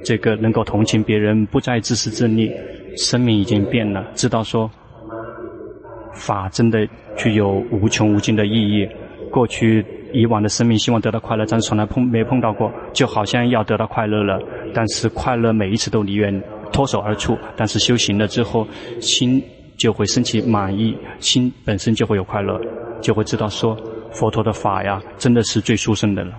[0.04, 2.52] 这个能够同情别人，不再自私自利，
[2.98, 4.70] 生命已经变了，知道说
[6.14, 8.88] 法真的具有无穷无尽的意义。
[9.38, 14.42] 过去以往的生命希望得到快乐，但是从来碰没碰到过，就好像要得到快乐了。
[14.74, 18.68] 但是快乐每一次都离远脱手而出，但是修行了之后，
[19.00, 19.40] 心
[19.78, 22.60] 就会升起满意，心本身就会有快乐，
[23.00, 23.78] 就会知道说
[24.12, 26.36] 佛陀的法呀，真的是最殊胜的了。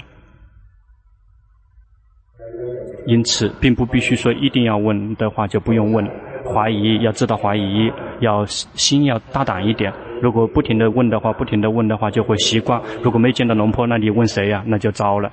[3.06, 6.04] 因此，并不必须说一定要问的话就不用问，
[6.44, 9.92] 怀疑要知道怀疑，要心要大胆一点。
[10.20, 12.80] 如果不停地问的话，不停地问的话就会习惯。
[13.02, 14.62] 如果没见到龙婆，那你问谁呀？
[14.66, 15.30] 那就糟了。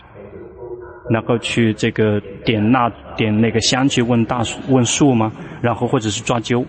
[1.10, 5.32] 然后去这个点蜡点那个香去问大问树吗？
[5.62, 6.66] 然后或者是抓阄，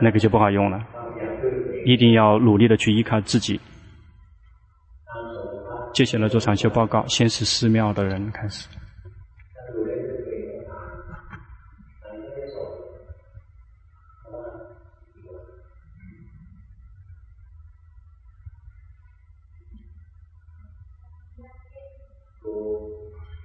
[0.00, 0.80] 那个就不好用了。
[1.86, 3.58] 一定要努力的去依靠自己。
[5.92, 8.68] 接下来做禅修报告，先是寺庙的人开始。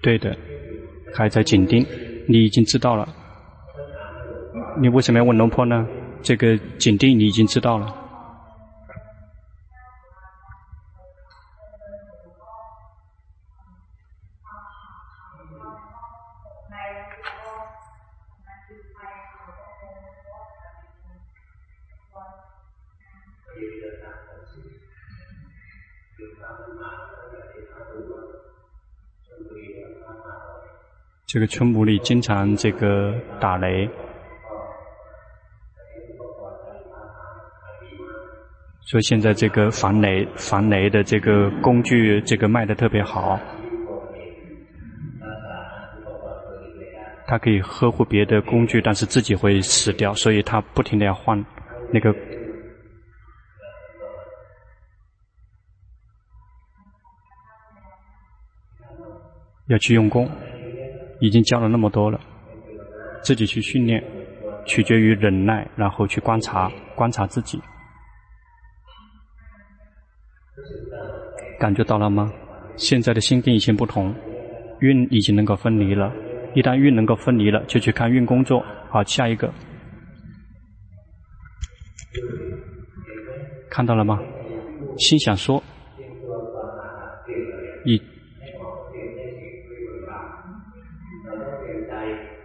[0.06, 0.38] 对的，
[1.16, 1.84] 还在紧盯，
[2.28, 3.08] 你已经知道了。
[4.80, 5.84] 你为什么要问龙婆呢？
[6.22, 8.05] 这个紧盯你已经知道了。
[31.28, 33.90] 这个村屋里经常这个打雷，
[38.82, 43.40] 所以现在这个防雷防雷的这个工具，这个卖的特别好。
[47.28, 51.44] 他可以呵护别的工具，但是自己会死掉，所以他不停的要换
[51.92, 52.16] 那个，
[59.68, 60.30] 要去用功。
[61.20, 62.20] 已经教了那么多了，
[63.24, 64.04] 自己去训练，
[64.66, 67.62] 取决于忍耐，然后去观察，观察自己。
[71.60, 72.32] 感觉到了吗？
[72.76, 74.14] 现在的心跟以前不同，
[74.80, 76.12] 运已经能够分离了。
[76.54, 78.64] 一旦运能够分离了，就去看运工作。
[78.90, 79.54] 好，下一个，
[83.70, 84.22] 看到了吗？
[84.98, 85.62] 心想说，
[87.86, 88.02] 你，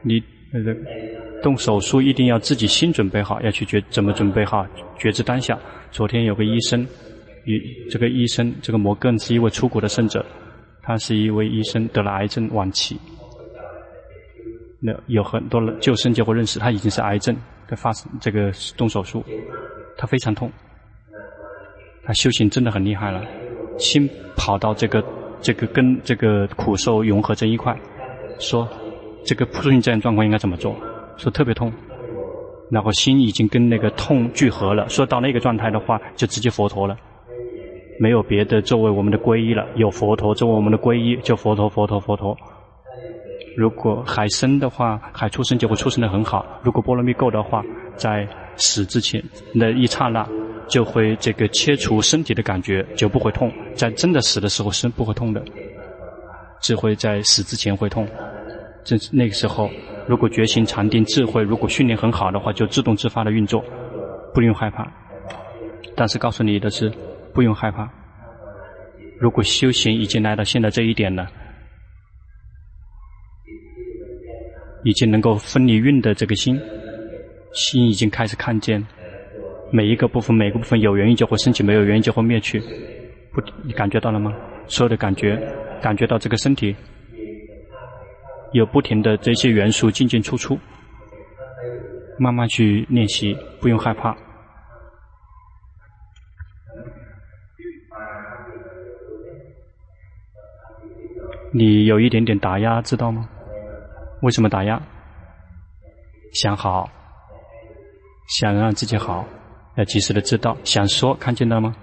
[0.03, 0.77] 你那个
[1.43, 4.67] 动手术一定要自己心准备好，要去觉怎么准备好，
[4.99, 5.59] 觉知当下。
[5.91, 6.87] 昨天有个医生。
[7.47, 10.25] 与这个医生，这个摩根是一位出国的圣者，
[10.83, 12.99] 他是一位医生，得了癌症晚期。
[14.79, 17.35] 那有很多人救生就会认识，他已经是癌症
[17.67, 19.25] 在发生这个动手术，
[19.97, 20.53] 他非常痛。
[22.05, 23.25] 他修行真的很厉害了，
[23.79, 25.03] 心跑到这个
[25.41, 27.75] 这个跟这个苦受融合在一块，
[28.39, 28.69] 说
[29.25, 30.75] 这个出现这样状况应该怎么做？
[31.17, 31.73] 说特别痛，
[32.71, 36.97] 然后心已经跟那个痛聚合了，说到那个状态的话，就直接佛陀了。
[37.99, 42.35] 没有别的作为我们的皈依了，有佛陀作为我们的皈依，就佛陀佛陀佛陀。
[43.57, 46.47] 如果还生的话，还出生就会出生的很好。
[46.63, 47.63] 如果波罗蜜够的话，
[47.97, 50.27] 在死之前那一刹那，
[50.67, 53.53] 就会这个切除身体的感觉，就不会痛。
[53.75, 55.43] 在真的死的时候是不会痛的，
[56.63, 58.09] 只会在死之前会痛。
[58.85, 59.71] 这那个时候，
[60.07, 63.65] 如果觉醒禅定智慧，如果训练很好的话，就自动自发的运作，
[64.35, 64.91] 不用害怕。
[65.95, 66.93] 但是告诉你的是。
[67.33, 67.89] 不用害怕。
[69.21, 71.29] 如果修行已经来到现在这一点了，
[74.83, 76.61] 已经能够分离运的这个心，
[77.53, 78.85] 心已经开始看见
[79.71, 82.59] 每一个部分，每个部分有原因就会升起，没有原因就会灭去。
[83.33, 84.35] 不，你感觉到了吗？
[84.67, 85.41] 所有的感觉，
[85.81, 86.75] 感觉到这个身体
[88.53, 90.59] 有不停的这些元素进进出出，
[92.19, 94.17] 慢慢去练习，不用害怕。
[101.53, 103.29] 你有一点点打压，知道吗？
[104.23, 104.81] 为什么打压？
[106.33, 106.89] 想好，
[108.29, 109.27] 想让自己好，
[109.77, 110.57] 要及时的知道。
[110.63, 111.75] 想说，看见了吗？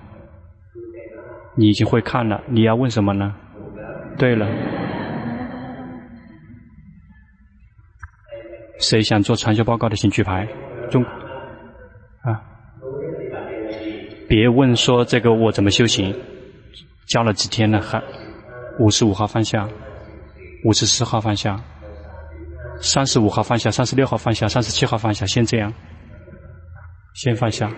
[1.55, 3.35] 你已经会看了，你要问什么呢？
[4.17, 4.47] 对了，
[8.79, 10.47] 谁想做传销报告的，请举牌。
[10.89, 11.03] 中
[12.21, 12.41] 啊，
[14.27, 16.15] 别问说这个我怎么修行，
[17.07, 18.01] 教了几天了还。
[18.79, 19.67] 五十五号放下，
[20.63, 21.59] 五十四号放下，
[22.79, 25.73] 三十五号放下，三十六号放下，三十七号放下，先这样，
[27.15, 27.71] 先放下。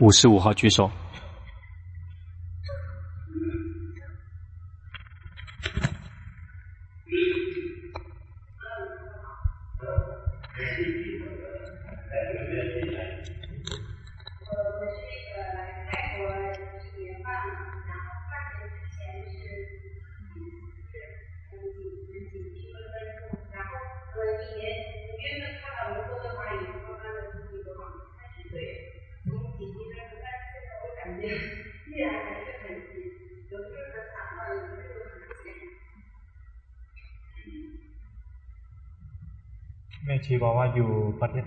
[0.00, 0.90] 五十五号举手。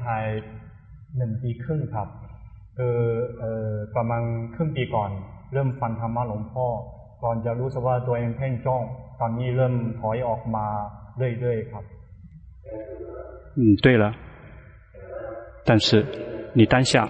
[0.03, 0.25] ไทย
[1.17, 2.09] หนึ่งปีครึ่งครับ
[2.79, 2.97] คือ
[3.39, 4.23] เอ่อประมาณ
[4.55, 5.11] ครึ่งปีก่อน
[5.53, 6.67] เริ่มฟังธรรมะหลวงพ่อ
[7.23, 8.83] ก่อนจะรู้สึกว่าตัวเองเพ่งจ้อง
[9.21, 10.67] ตอนนี้เริ่มถอยออกมา
[11.17, 11.85] เรื่อยๆครับ
[13.59, 14.05] 嗯对了
[15.69, 15.87] 但是
[16.59, 17.09] 你当下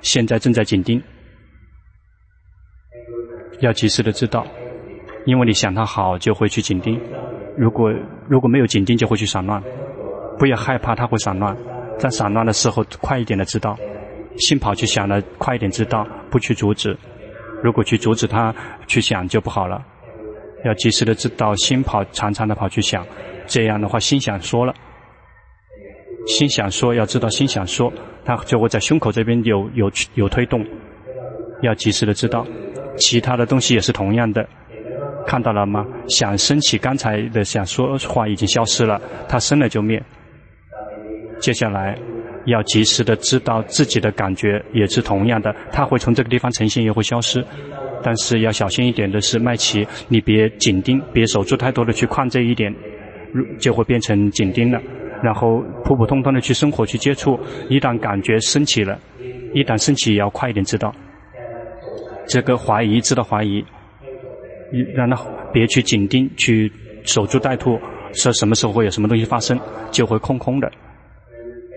[0.00, 1.00] 现在正在紧盯
[3.60, 4.44] 要及时的知道
[5.24, 7.00] 因为你想他好就会去紧盯
[7.56, 7.92] 如果
[8.28, 9.62] 如果没有紧盯就会去散乱
[10.36, 11.56] 不要害怕，它会散乱。
[11.99, 13.77] 在散乱的时候，快一点的知道，
[14.37, 16.97] 心跑去想了，快一点知道，不去阻止。
[17.61, 18.55] 如果去阻止它
[18.87, 19.83] 去想，就不好了。
[20.63, 23.05] 要及时的知道，心跑常常的跑去想，
[23.45, 24.73] 这样的话，心想说了，
[26.25, 27.91] 心想说，要知道心想说，
[28.23, 30.65] 它就会在胸口这边有有有推动，
[31.61, 32.47] 要及时的知道。
[32.97, 34.47] 其他的东西也是同样的，
[35.25, 35.85] 看到了吗？
[36.07, 40.01] 想升起，刚才的想说话已经消失了，它生了就灭。
[41.39, 41.97] 接下来，
[42.45, 47.43] 要及时的知道自己的感觉也是同样的，它会从这个地方呈现，也会消失。
[48.01, 52.73] 但是要小心一点的是，麦琪，你别紧盯，别守住太多的去看这一点，
[53.59, 54.81] 就会变成紧盯了。
[55.21, 57.37] 然后普普通通的去生活去接触，
[57.69, 58.97] 一旦感觉升起了，
[59.53, 60.93] 一旦升起也要快一点知道。
[62.25, 63.63] 这个怀疑知道怀疑，
[64.95, 65.17] 让他
[65.51, 66.71] 别去紧盯，去
[67.03, 67.77] 守株待兔，
[68.13, 69.59] 说什么时候会有什么东西发生，
[69.91, 70.71] 就会空空的。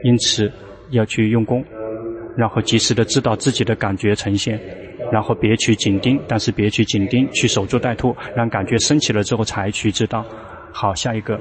[0.02, 0.50] 因此
[0.90, 1.64] 要去用功，
[2.36, 4.60] 然后及时的知道自己的感觉呈现，
[5.10, 10.24] 然后别去紧盯，但是别去紧盯，去守株待兔，让感觉升起了之后才去知道。
[10.72, 11.38] 好，下一个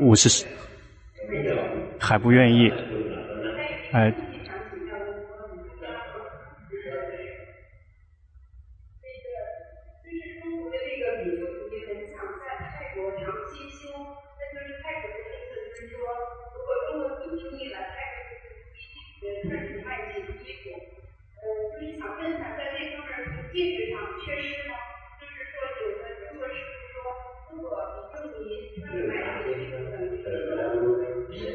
[0.00, 0.44] 五十。
[1.98, 2.70] 还不愿意，
[3.92, 4.12] 哎。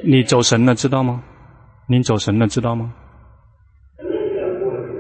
[0.06, 1.24] 你走神了，知道吗？
[1.88, 2.93] 您走神了，知道吗？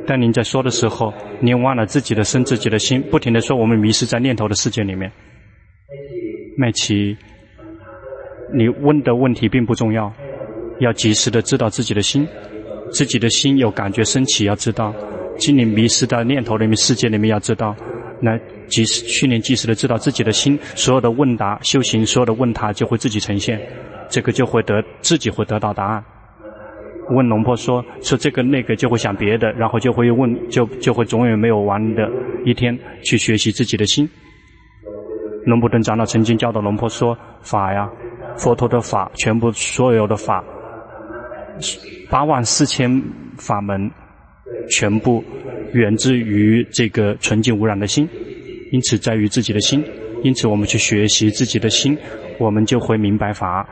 [0.07, 5.11] 但您在说的时候，您忘了自己的身、自己的心，不停的说我们迷失在念头的世界里面。
[6.57, 7.17] 麦琪，
[8.53, 10.11] 你问的问题并不重要，
[10.79, 12.27] 要及时的知道自己的心，
[12.91, 14.93] 自己的心有感觉升起，要知道；
[15.37, 17.75] 心里迷失在念头里面、世界里面，要知道。
[18.21, 18.37] 那
[18.67, 23.59] 及时训练，及时的知道自己的心，所有的问答、修行，所有的问答就会自己呈现。
[24.13, 26.03] 这个就会得自己会得到答案。
[27.09, 32.07] 问龙婆说说这个那个就会想别的，然后就会问就就会总有没有完的
[32.45, 34.07] 一天去学习自己的心。
[35.45, 37.89] 龙布顿长老曾经教导龙婆说法呀，
[38.37, 40.43] 佛陀的法全部所有的法，
[42.07, 43.01] 八万四千
[43.35, 43.89] 法门
[44.69, 45.23] 全部
[45.73, 48.07] 源自于这个纯净无染的心，
[48.71, 49.83] 因此在于自己的心，
[50.21, 51.97] 因此我们去学习自己的心，
[52.37, 53.67] 我们就会明白法。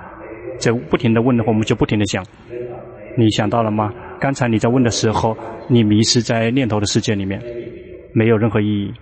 [0.62, 2.24] 在不停的问的话，我们就不停的想。
[3.18, 3.92] 你想到了吗？
[4.20, 5.36] 刚才你在问的时候，
[5.68, 7.42] 你迷失在念头的世界里面，
[8.14, 8.94] 没有任何意义。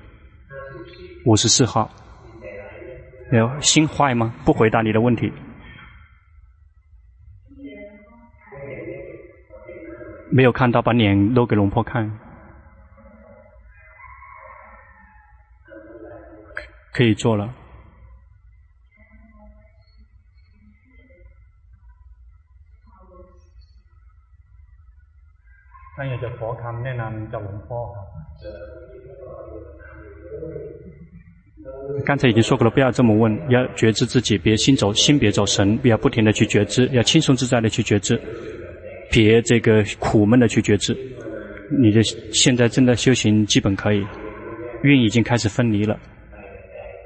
[1.25, 1.91] 五十四号，
[3.33, 4.33] 有心坏吗？
[4.45, 5.31] 不回答你的问题。
[10.31, 12.09] 没有看到，把脸露给龙婆看。
[16.93, 17.53] 可以做了。
[25.99, 27.93] 那也就佛康念南叫龙婆。
[32.05, 38.17] 刚才已经说过了，不要这么问，要觉知自己，别心走心，别走神，不要不停的去觉知，要轻松自在的去觉知，
[39.11, 40.95] 别这个苦闷的去觉知。
[41.69, 44.01] 你的现在正在修行，基本可以，
[44.83, 45.99] 运已经开始分离了，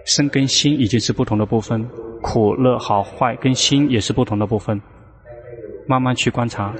[0.05, 1.83] 身跟心已经是不同的部分，
[2.21, 4.79] 苦乐好坏跟心也是不同的部分，
[5.87, 6.71] 慢慢去观察，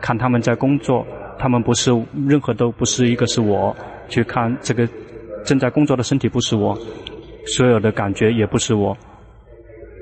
[0.00, 1.04] 看他们在工作。
[1.38, 1.90] 他们不是
[2.26, 3.76] 任何都不是一个是我，
[4.08, 4.88] 去看这个
[5.44, 6.76] 正在工作的身体不是我，
[7.46, 8.96] 所有的感觉也不是我，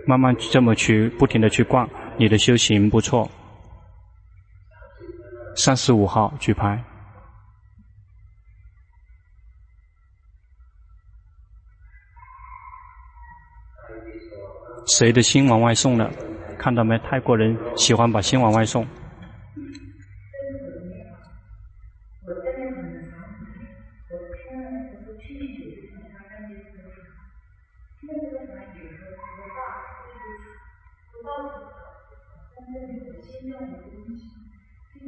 [0.06, 3.30] 慢慢这么去不停的去逛，你的修行不错。
[5.56, 6.82] 三十五号举牌，
[14.86, 16.10] 谁的心往外送了？
[16.58, 16.98] 看到没？
[16.98, 18.86] 泰国人喜欢把心往外送。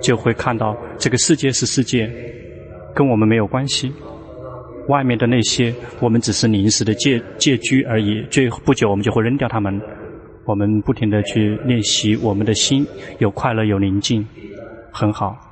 [0.00, 2.10] 就会看到这个世界是世界，
[2.94, 3.92] 跟我们没有关系。
[4.88, 8.22] 外面的那些，我们只是临时的借借居而已。
[8.30, 9.80] 最不久，我们就会扔掉他们。
[10.46, 12.86] 我们不停的去练习，我们的心
[13.18, 14.26] 有快乐，有宁静，
[14.90, 15.49] 很好。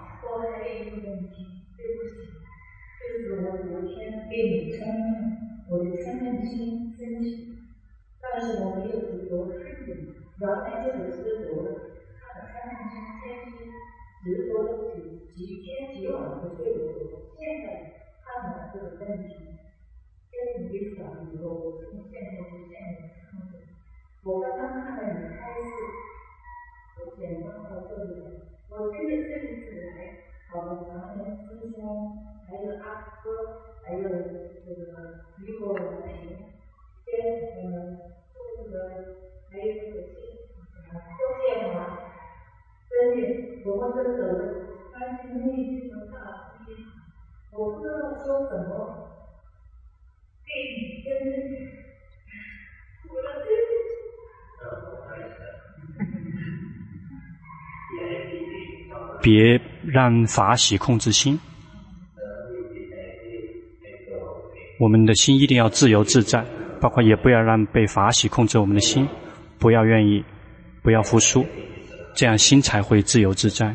[18.76, 19.56] attention.
[20.30, 20.98] Getting this
[24.24, 25.66] 我刚刚看了你开始，
[26.98, 28.10] 我简单的这里，
[28.68, 30.18] 我这个这一次来，
[30.52, 31.80] 我们常年师兄，
[32.46, 33.26] 还有阿哥，
[33.84, 36.52] 还有这个李国平，
[37.06, 37.08] 跟
[37.54, 37.72] 我们
[38.58, 38.74] 这个
[39.50, 41.76] 还有这个周建华，
[42.90, 44.44] 真的，我们这个的，
[44.92, 44.96] 但
[45.38, 46.47] 内心的大。
[47.58, 47.94] 我不知道
[48.24, 48.70] 说什么
[59.20, 61.36] 别让法喜控制心，
[64.78, 66.46] 我们的心一定要自由自在，
[66.80, 69.08] 包括也不要让被法喜控制我们的心，
[69.58, 70.24] 不要愿意，
[70.80, 71.44] 不要服输，
[72.14, 73.74] 这样心才会自由自在。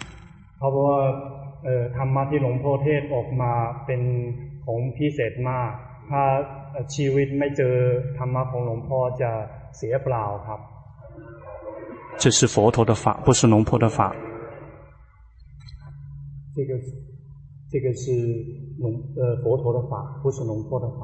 [0.60, 0.98] เพราะว่า
[1.64, 3.52] เอ่อธรรมะที่หลวงพ่อเทศออกมา
[3.86, 4.02] เป็น
[4.64, 5.70] ของพิเศษมาก
[6.10, 6.22] ถ้า
[6.94, 7.74] ชีวิตไม่เจอ
[8.18, 9.30] ธรรมะของหลวงพ่อจะ
[9.76, 10.60] เสียเปล่าครับ
[12.22, 13.98] 这是佛陀的法，不是龙婆的法。
[16.54, 16.72] 这个，
[17.70, 18.10] 这个是
[18.78, 18.84] 龙
[19.18, 21.00] 呃佛陀的法，不是龙婆的法。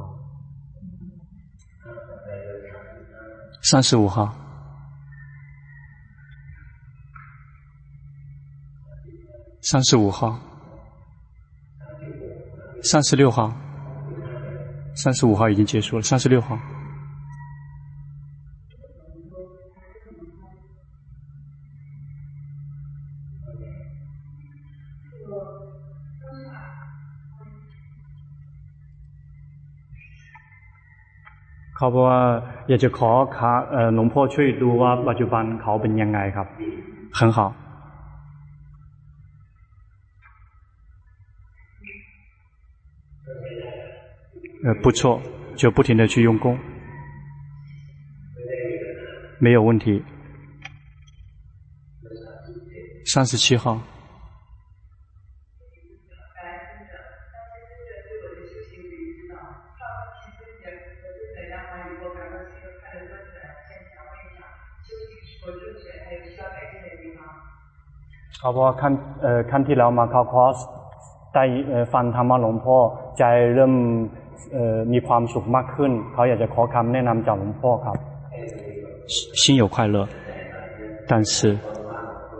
[3.60, 4.34] 三十五号，
[9.66, 10.38] 三十五号，
[12.82, 13.52] 三十六号，
[14.94, 16.58] 三十五号已经结束了，三十六号。
[31.76, 32.20] เขาบอกว่า
[32.68, 36.46] อยากจะขอขาเอ่อหลวงพ่อช่วยดูว่าปัจจุบันเขาเป็นยังไงครับ
[37.18, 37.38] 很好
[44.66, 45.20] 呃不错
[45.56, 46.58] 就不停的去用功
[49.38, 50.02] 没有问题
[53.04, 53.78] 三十七号
[68.38, 68.92] เขาบอกว่าขั้น
[69.22, 70.56] เอ่อขั้นที่เรามาเข้าคอร์ส
[71.34, 72.78] ได้เอ่อฟังธรรมะหลวงพ่อ
[73.18, 73.24] ใจ
[73.54, 74.15] เริ่มเอ่อ
[74.92, 77.96] มีความสุขมากขึ้นเขาอยากจะขอคำแนะนำจากหลวงพ่อครับ
[79.40, 79.96] 心有快乐
[81.10, 81.58] 但是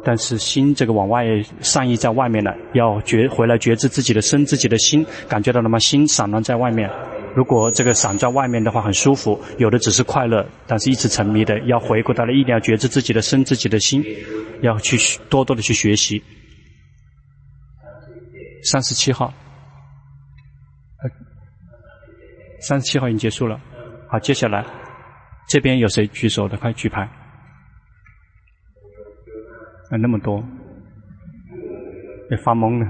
[0.07, 1.17] 但是心这个往外
[1.61, 6.89] 善意在外面了要觉回来觉知自己的身自己的心感觉到了吗心散乱在外面
[7.35, 14.05] 如果这个散在外面的话很舒服有的只是快乐但是一直沉迷的要回过头来一定要觉知自己的身自己的心
[14.61, 14.97] 要去
[15.29, 16.23] 多多的去学习。
[18.63, 19.33] 三十七号，
[22.68, 23.58] 三十七号已经结束了。
[24.10, 24.66] 好，接下来
[25.48, 26.58] 这边有谁举手的？
[26.58, 27.02] 快举牌。
[29.90, 30.44] 啊，那么多，
[32.30, 32.86] 也发懵了。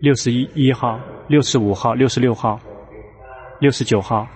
[0.00, 2.60] 六十一一号，六十五号，六十六号，
[3.60, 4.26] 六十九号。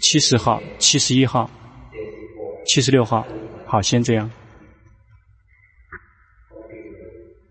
[0.00, 1.48] 七十号、七十一号、
[2.66, 3.24] 七十六号，
[3.66, 4.28] 好，先这样。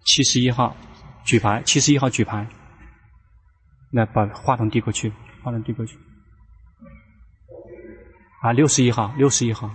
[0.04, 0.76] 七十一号
[1.24, 2.48] 举牌，七十一号举牌。
[3.92, 5.12] 来把话筒递过去，
[5.44, 5.98] 话筒递过去。
[8.42, 9.70] 啊，六十一号，六十一号。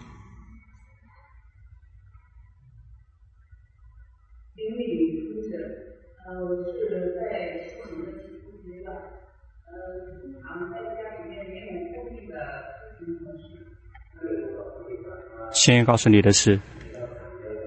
[15.52, 16.60] 先告诉你的是，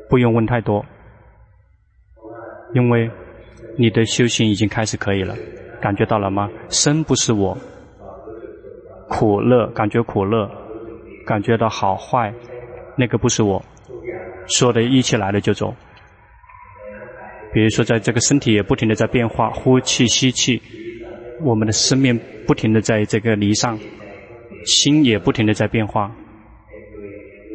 [0.09, 0.85] 不用问太多，
[2.73, 3.09] 因为
[3.77, 5.35] 你的修行已经开始可以了，
[5.81, 6.49] 感觉到了吗？
[6.69, 7.57] 生不是我，
[9.07, 10.49] 苦乐感觉苦乐，
[11.25, 12.33] 感觉到好坏，
[12.97, 13.63] 那个不是我，
[14.47, 15.73] 说的一起来了就走。
[17.51, 20.61] 比如说，在这个身体也不停的在变化，呼气吸气，
[21.41, 23.79] 我们的生命不停的在这个离上，
[24.65, 26.11] 心也不停的在变化。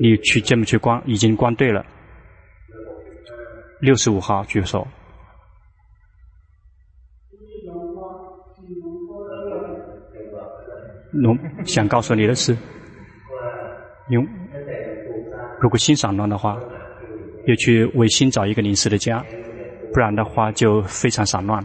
[0.00, 1.00] 你去这么去关？
[1.06, 1.86] 已经关对了。
[3.80, 4.84] 六十五号举手。
[11.22, 12.56] 龙想告诉你的是，
[14.10, 14.26] 用
[15.60, 16.58] 如果心散乱的话，
[17.46, 19.24] 要去为心找一个临时的家，
[19.92, 21.64] 不然的话就非常散乱。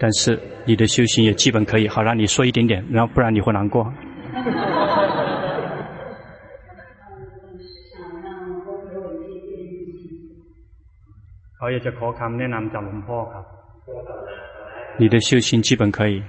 [0.00, 3.92] 但是你的修行也基本可以，好让你说一点点，然后不然你会难过。
[14.98, 16.22] 你的修行基本可以，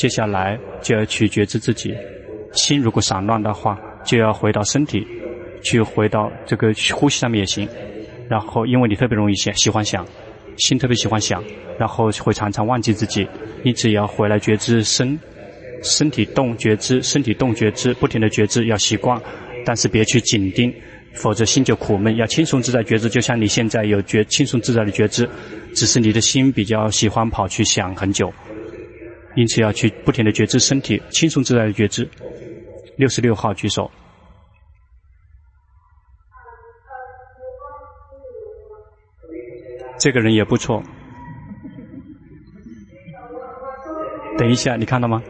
[0.00, 1.94] 接下来就要去觉知自己。
[2.54, 5.06] 心如果散乱的话，就要回到身体，
[5.62, 7.68] 去回到这个呼吸上面也行。
[8.26, 10.06] 然后，因为你特别容易想，喜欢想，
[10.56, 11.44] 心特别喜欢想，
[11.78, 13.28] 然后会常常忘记自己，
[13.62, 15.20] 因此也要回来觉知身，
[15.82, 19.20] 身体动觉知，身体动觉知，不停的觉知，要习惯，
[19.66, 20.72] 但是别去紧盯。
[21.12, 25.28] 否则心就苦闷，要轻松自在觉知，就像你现在有觉轻松自在的觉知，
[25.74, 28.32] 只是你的心比较喜欢跑去想很久，
[29.36, 32.08] 因此要去不停的觉知身体，轻松自在的觉知。
[32.96, 33.90] 六十六号举手。
[39.98, 40.82] 这个人也不错。
[44.38, 45.22] 等一下，你看到吗？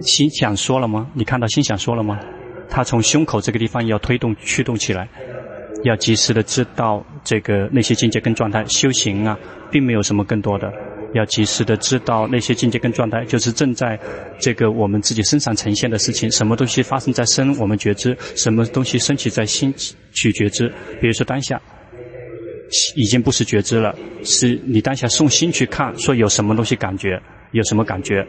[0.00, 1.10] 心想说了吗？
[1.14, 2.20] 你看到心想说了吗？
[2.68, 5.08] 他从胸口这个地方要推动驱动起来，
[5.84, 8.62] 要及时的知道这个那些境界跟状态。
[8.66, 9.38] 修行啊，
[9.70, 10.70] 并没有什么更多的，
[11.14, 13.98] 要及时的知道那些境界跟状态，就是正在
[14.38, 16.30] 这个我们自己身上呈现的事情。
[16.30, 19.74] 什么东西发生在身，我们觉知；什么东西升起在心，
[20.12, 20.68] 去觉知。
[21.00, 21.60] 比如说当下，
[22.94, 27.20] 已经不是觉知了，是你当下送心去看，说有什么东西感觉，
[27.52, 28.26] 有什么感觉，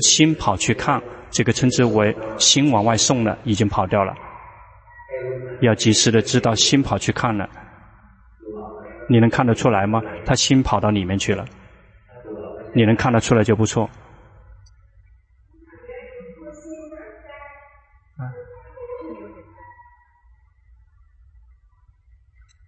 [0.00, 1.02] 心跑去看。
[1.32, 4.12] 这个称之为心往外送了，已经跑掉了。
[5.60, 7.48] 要及时的知道心跑去看了，
[9.08, 10.02] 你能看得出来吗？
[10.26, 11.44] 他心跑到里面去了，
[12.73, 13.89] 你能看得出来就不错。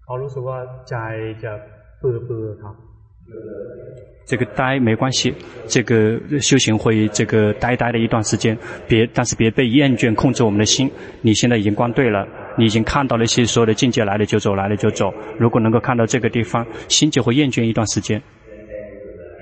[0.03, 0.57] เขารู้สึกว่า
[0.89, 0.95] ใจ
[1.43, 1.51] จะ
[2.01, 2.73] ปื้อๆครับ。
[4.25, 5.33] 这个呆没关系，
[5.67, 8.57] 这个修行会这个呆呆的一段时间，
[8.87, 10.89] 别但是别被厌倦控制我们的心。
[11.21, 12.25] 你现在已经关对了，
[12.57, 15.13] 你已经看到那些所有的境界来了就走，来了就走。
[15.37, 18.21] 如果能够看到这个地方，心就会厌倦一段时间。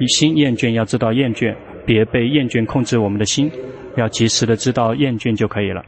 [0.01, 3.53] 一心厌倦要知道厌倦，别被厌倦控制我们的心，
[3.97, 5.85] 要及时的知道厌倦就可以了。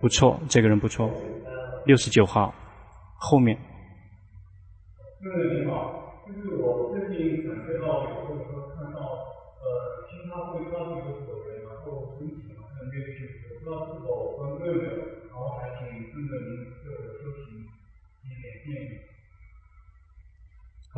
[0.00, 1.12] 不错，这个人不错，
[1.84, 2.54] 六十九号，
[3.18, 3.58] 后面。
[5.20, 6.24] 你好，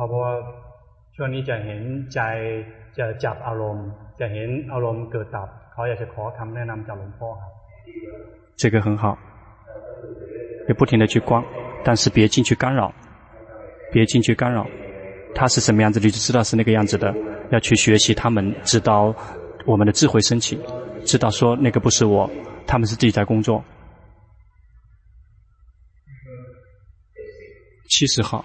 [0.00, 0.34] าบอกว่า
[1.14, 1.82] ช่วงนี้จะเห็น
[2.14, 2.20] ใจ
[2.98, 3.86] จะจับอารมณ์
[4.20, 7.52] จะเห็นอารมณ์เกิดดับเขาอยากจะขอคำแนะนำจากหลวงพ่อครับ
[8.60, 9.04] 这个很好，
[10.68, 11.44] 要不停的去观，
[11.84, 12.92] 但是别进去干扰。
[13.92, 14.66] 别进去干扰，
[15.34, 17.14] 他是什么样子，你就知道是那个样子的。
[17.50, 19.14] 要去学习他们，知道
[19.64, 20.58] 我们的智慧升起，
[21.04, 22.28] 知道说那个不是我，
[22.66, 23.62] 他们是自己在工作。
[27.88, 28.44] 七十号。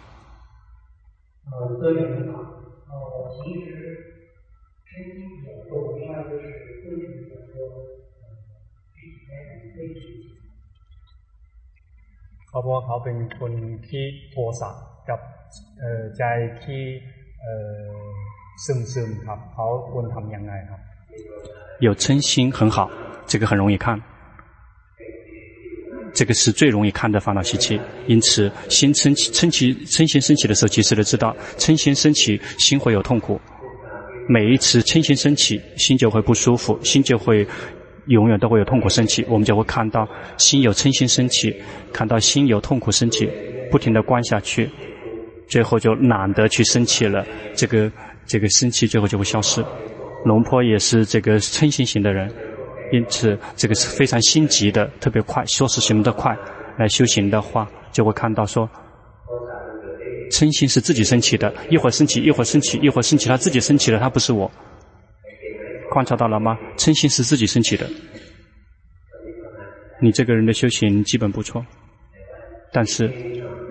[12.47, 13.51] เขาบอกเขาเป็นคน
[13.89, 14.69] ที่โทสะ
[15.09, 15.19] กับ
[15.79, 16.23] เอ่อใจ
[16.63, 16.83] ที่
[17.41, 17.53] เอ่
[17.91, 18.03] อ
[18.65, 20.81] ซึมซึมครับเขาควรทำยังไงครับ
[21.85, 22.77] 有嗔心很好，
[23.25, 23.87] 这个很容易看。
[26.16, 27.78] 这个是最容易看的烦恼习气。
[28.06, 33.38] 因此，心嗔起、嗔起、嗔心升起的时候，及时的知道嗔心升起，心会有痛苦。
[34.26, 37.46] 每一次嗔心升起，心就会不舒服，心就会
[38.06, 39.24] 永远都会有痛苦升起。
[39.28, 40.08] 我们就会看到
[40.38, 41.54] 心有嗔心升起，
[41.92, 43.28] 看到心有痛苦升起，
[43.70, 44.70] 不停的观下去，
[45.46, 47.24] 最后就懒得去生气了。
[47.54, 47.92] 这个
[48.24, 49.62] 这个生气最后就会消失。
[50.24, 52.28] 龙坡也是这个嗔心型的人，
[52.92, 56.36] 因此这个是非常心急的，特别快，说事行得快。
[56.78, 58.68] 来修行的话，就会看到说。
[60.30, 64.50] 嗔心是自己升起的，一会儿升起，一会儿升起，一会儿升起，他自己升起的，他不是我。
[65.90, 66.58] 观察到了吗？
[66.76, 67.86] 嗔心是自己升起的。
[70.02, 71.64] 你这个人的修行基本不错，
[72.72, 73.10] 但是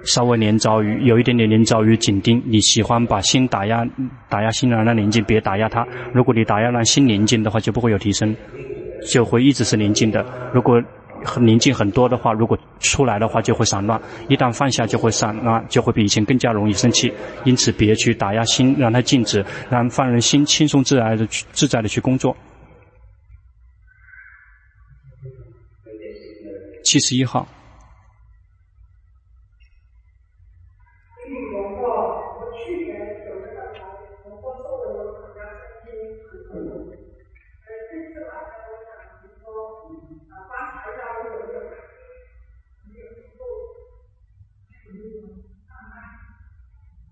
[0.06, 2.42] 稍微连着于有一点点连着于紧盯。
[2.46, 3.86] 你喜欢把心打压，
[4.30, 5.86] 打压心让它宁静，别打压它。
[6.14, 8.36] 如果你打压让心宁静的话，就不会有提升，
[9.06, 10.26] 就会一直是宁静的。
[10.54, 10.82] 如果
[11.24, 17.12] 很宁静很多的话，如果出来的话就会散乱，一旦放下就会散乱，就会比以前更加容易生气。
[17.46, 22.36] 因此，别去打压心，让它静止，让放任心轻松自然的去自在的去工作。
[26.84, 27.48] 七十一号。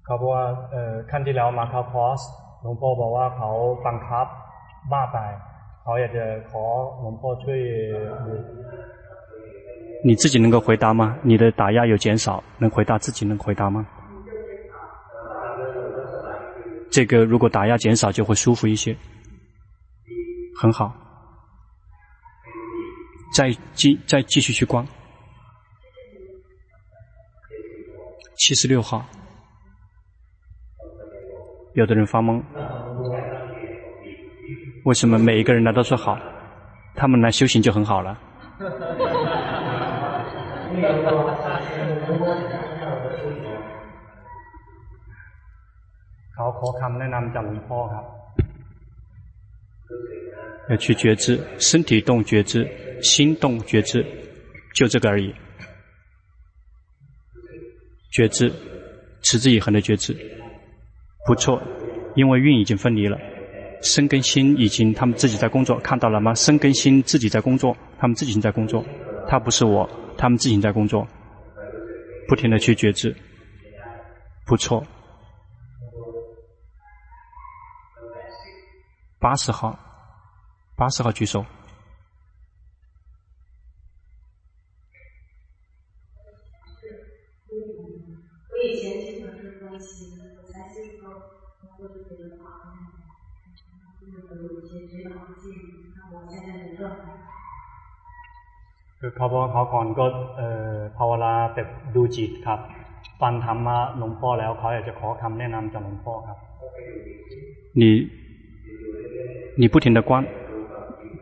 [0.04, 2.20] เขาบอกว่าเอ่อขั้นที่แล้วมาเข้าคอร์ส
[2.62, 3.50] หลวงพ่อบอกว่าเขา
[3.86, 4.26] บังคับ
[4.92, 5.18] บ้าไป
[5.82, 6.64] เขาอยากจะขอ
[7.00, 7.60] หลวงพ่อช่วย
[8.26, 8.34] ดู
[10.06, 11.16] 你自己能够回答吗？
[11.24, 13.84] 你的打压有减少，能回答自己能回答吗？
[16.88, 18.96] 这个如果打压减少，就会舒服一些，
[20.56, 20.94] 很好。
[23.34, 24.86] 再继再继续去观，
[28.36, 29.04] 七十六号。
[31.73, 32.41] 有的人发懵，
[34.85, 36.19] 为什么每一个人来都说好，
[36.95, 38.17] 他们来修行就很好了？
[50.69, 52.67] 要去觉知，身体动觉知，
[53.01, 54.05] 心动觉知，
[54.73, 55.33] 就这个而已。
[58.11, 58.51] 觉知，
[59.23, 60.15] 持之以恒的觉知。
[61.25, 61.61] 不错，
[62.15, 63.17] 因为运已经分离了，
[63.81, 66.33] 身跟心已经他们自己在工作，看到了吗？
[66.33, 68.83] 身跟心自己在工作，他们自己在工作，
[69.27, 71.07] 他不是我，他们自己在工作，
[72.27, 73.15] 不停的去觉知，
[74.45, 74.85] 不错。
[79.19, 79.79] 八十号，
[80.75, 81.45] 八十号举手。
[88.49, 88.92] 我以前
[99.02, 100.04] คือเขาบอกเขาก่อนก็
[100.36, 102.60] เอ่อภาวนาแบบดูจิตครับ
[103.20, 106.38] ฟังธรรมะหลวงพ่อแล้วเขาอยากจะขอคำแนะนำจากหลวงพ่อครับ
[107.80, 107.82] 你
[109.60, 110.24] 你不停的观，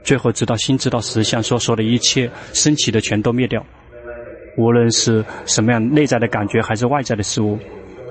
[0.04, 3.64] 最后知道心知道实相，所说的一切升起的全都灭掉，
[4.56, 7.58] 无论是什么样内在的感觉还是外在的事物，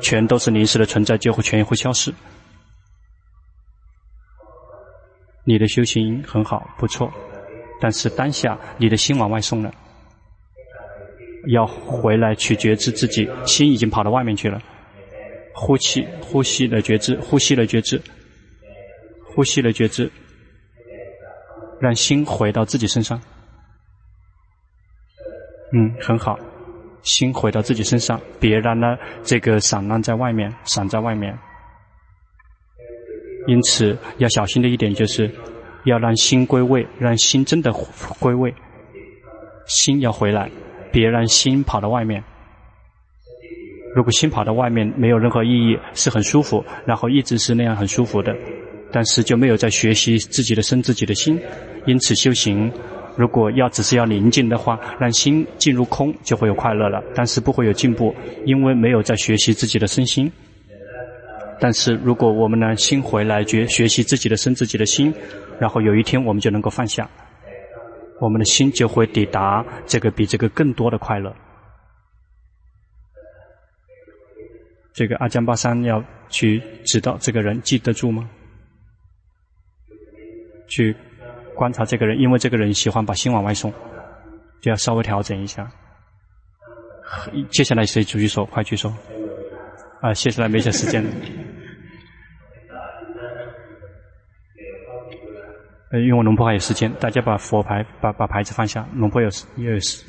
[0.01, 2.13] 全都是临时的存在，就会全会消失。
[5.45, 7.11] 你的修行很好，不错，
[7.80, 9.72] 但是当下你的心往外送了，
[11.48, 14.60] 要回来去觉知自己，心已经跑到外面去了。
[15.54, 18.00] 呼气，呼吸的觉知，呼吸的觉知，
[19.24, 20.10] 呼吸的觉知，
[21.80, 23.20] 让心回到自己身上。
[25.72, 26.38] 嗯，很好，
[27.02, 31.38] 心回到自己身上，别让那这个散乱在外面，散在外面。
[33.46, 35.30] 因此，要小心的一点就是，
[35.84, 37.72] 要让心归位，让心真的
[38.18, 38.54] 归位，
[39.66, 40.50] 心要回来，
[40.92, 42.22] 别让心跑到外面。
[43.94, 48.32] 如果心跑到外面，没有任何意义，是很舒服，然后一直是那样很舒服的，
[48.92, 51.40] 但是就没有在学习自己的身、自己的心。
[51.86, 52.70] 因此，修行
[53.16, 58.14] 如果要只是要宁静的话，让心进入空，就会有快乐了，但是不会有进步，
[58.44, 60.30] 因为没有在学习自己的身心。
[61.58, 65.12] 但是，如果我们呢，心回来觉学习自己的身、自己的心，
[65.60, 67.08] 然后有一天我们就能够放下，
[68.18, 71.32] 我们的心就会抵达这个比这个更多的快乐。
[74.92, 78.28] 这个阿江巴桑要去指导这个人，记得住吗？
[80.66, 80.96] 去
[81.54, 83.70] 观察这个人，因为这个人喜欢把心往外送，
[84.60, 85.70] 就要稍微调整一下。
[87.50, 88.46] 接下来谁举手？
[88.46, 88.92] 快举手！
[90.00, 91.10] 啊，接下来没些时间了。
[95.90, 98.86] 呃，因为龙婆还有时间，大家把佛牌、把把牌子放下。
[98.94, 100.04] 龙婆有也有时。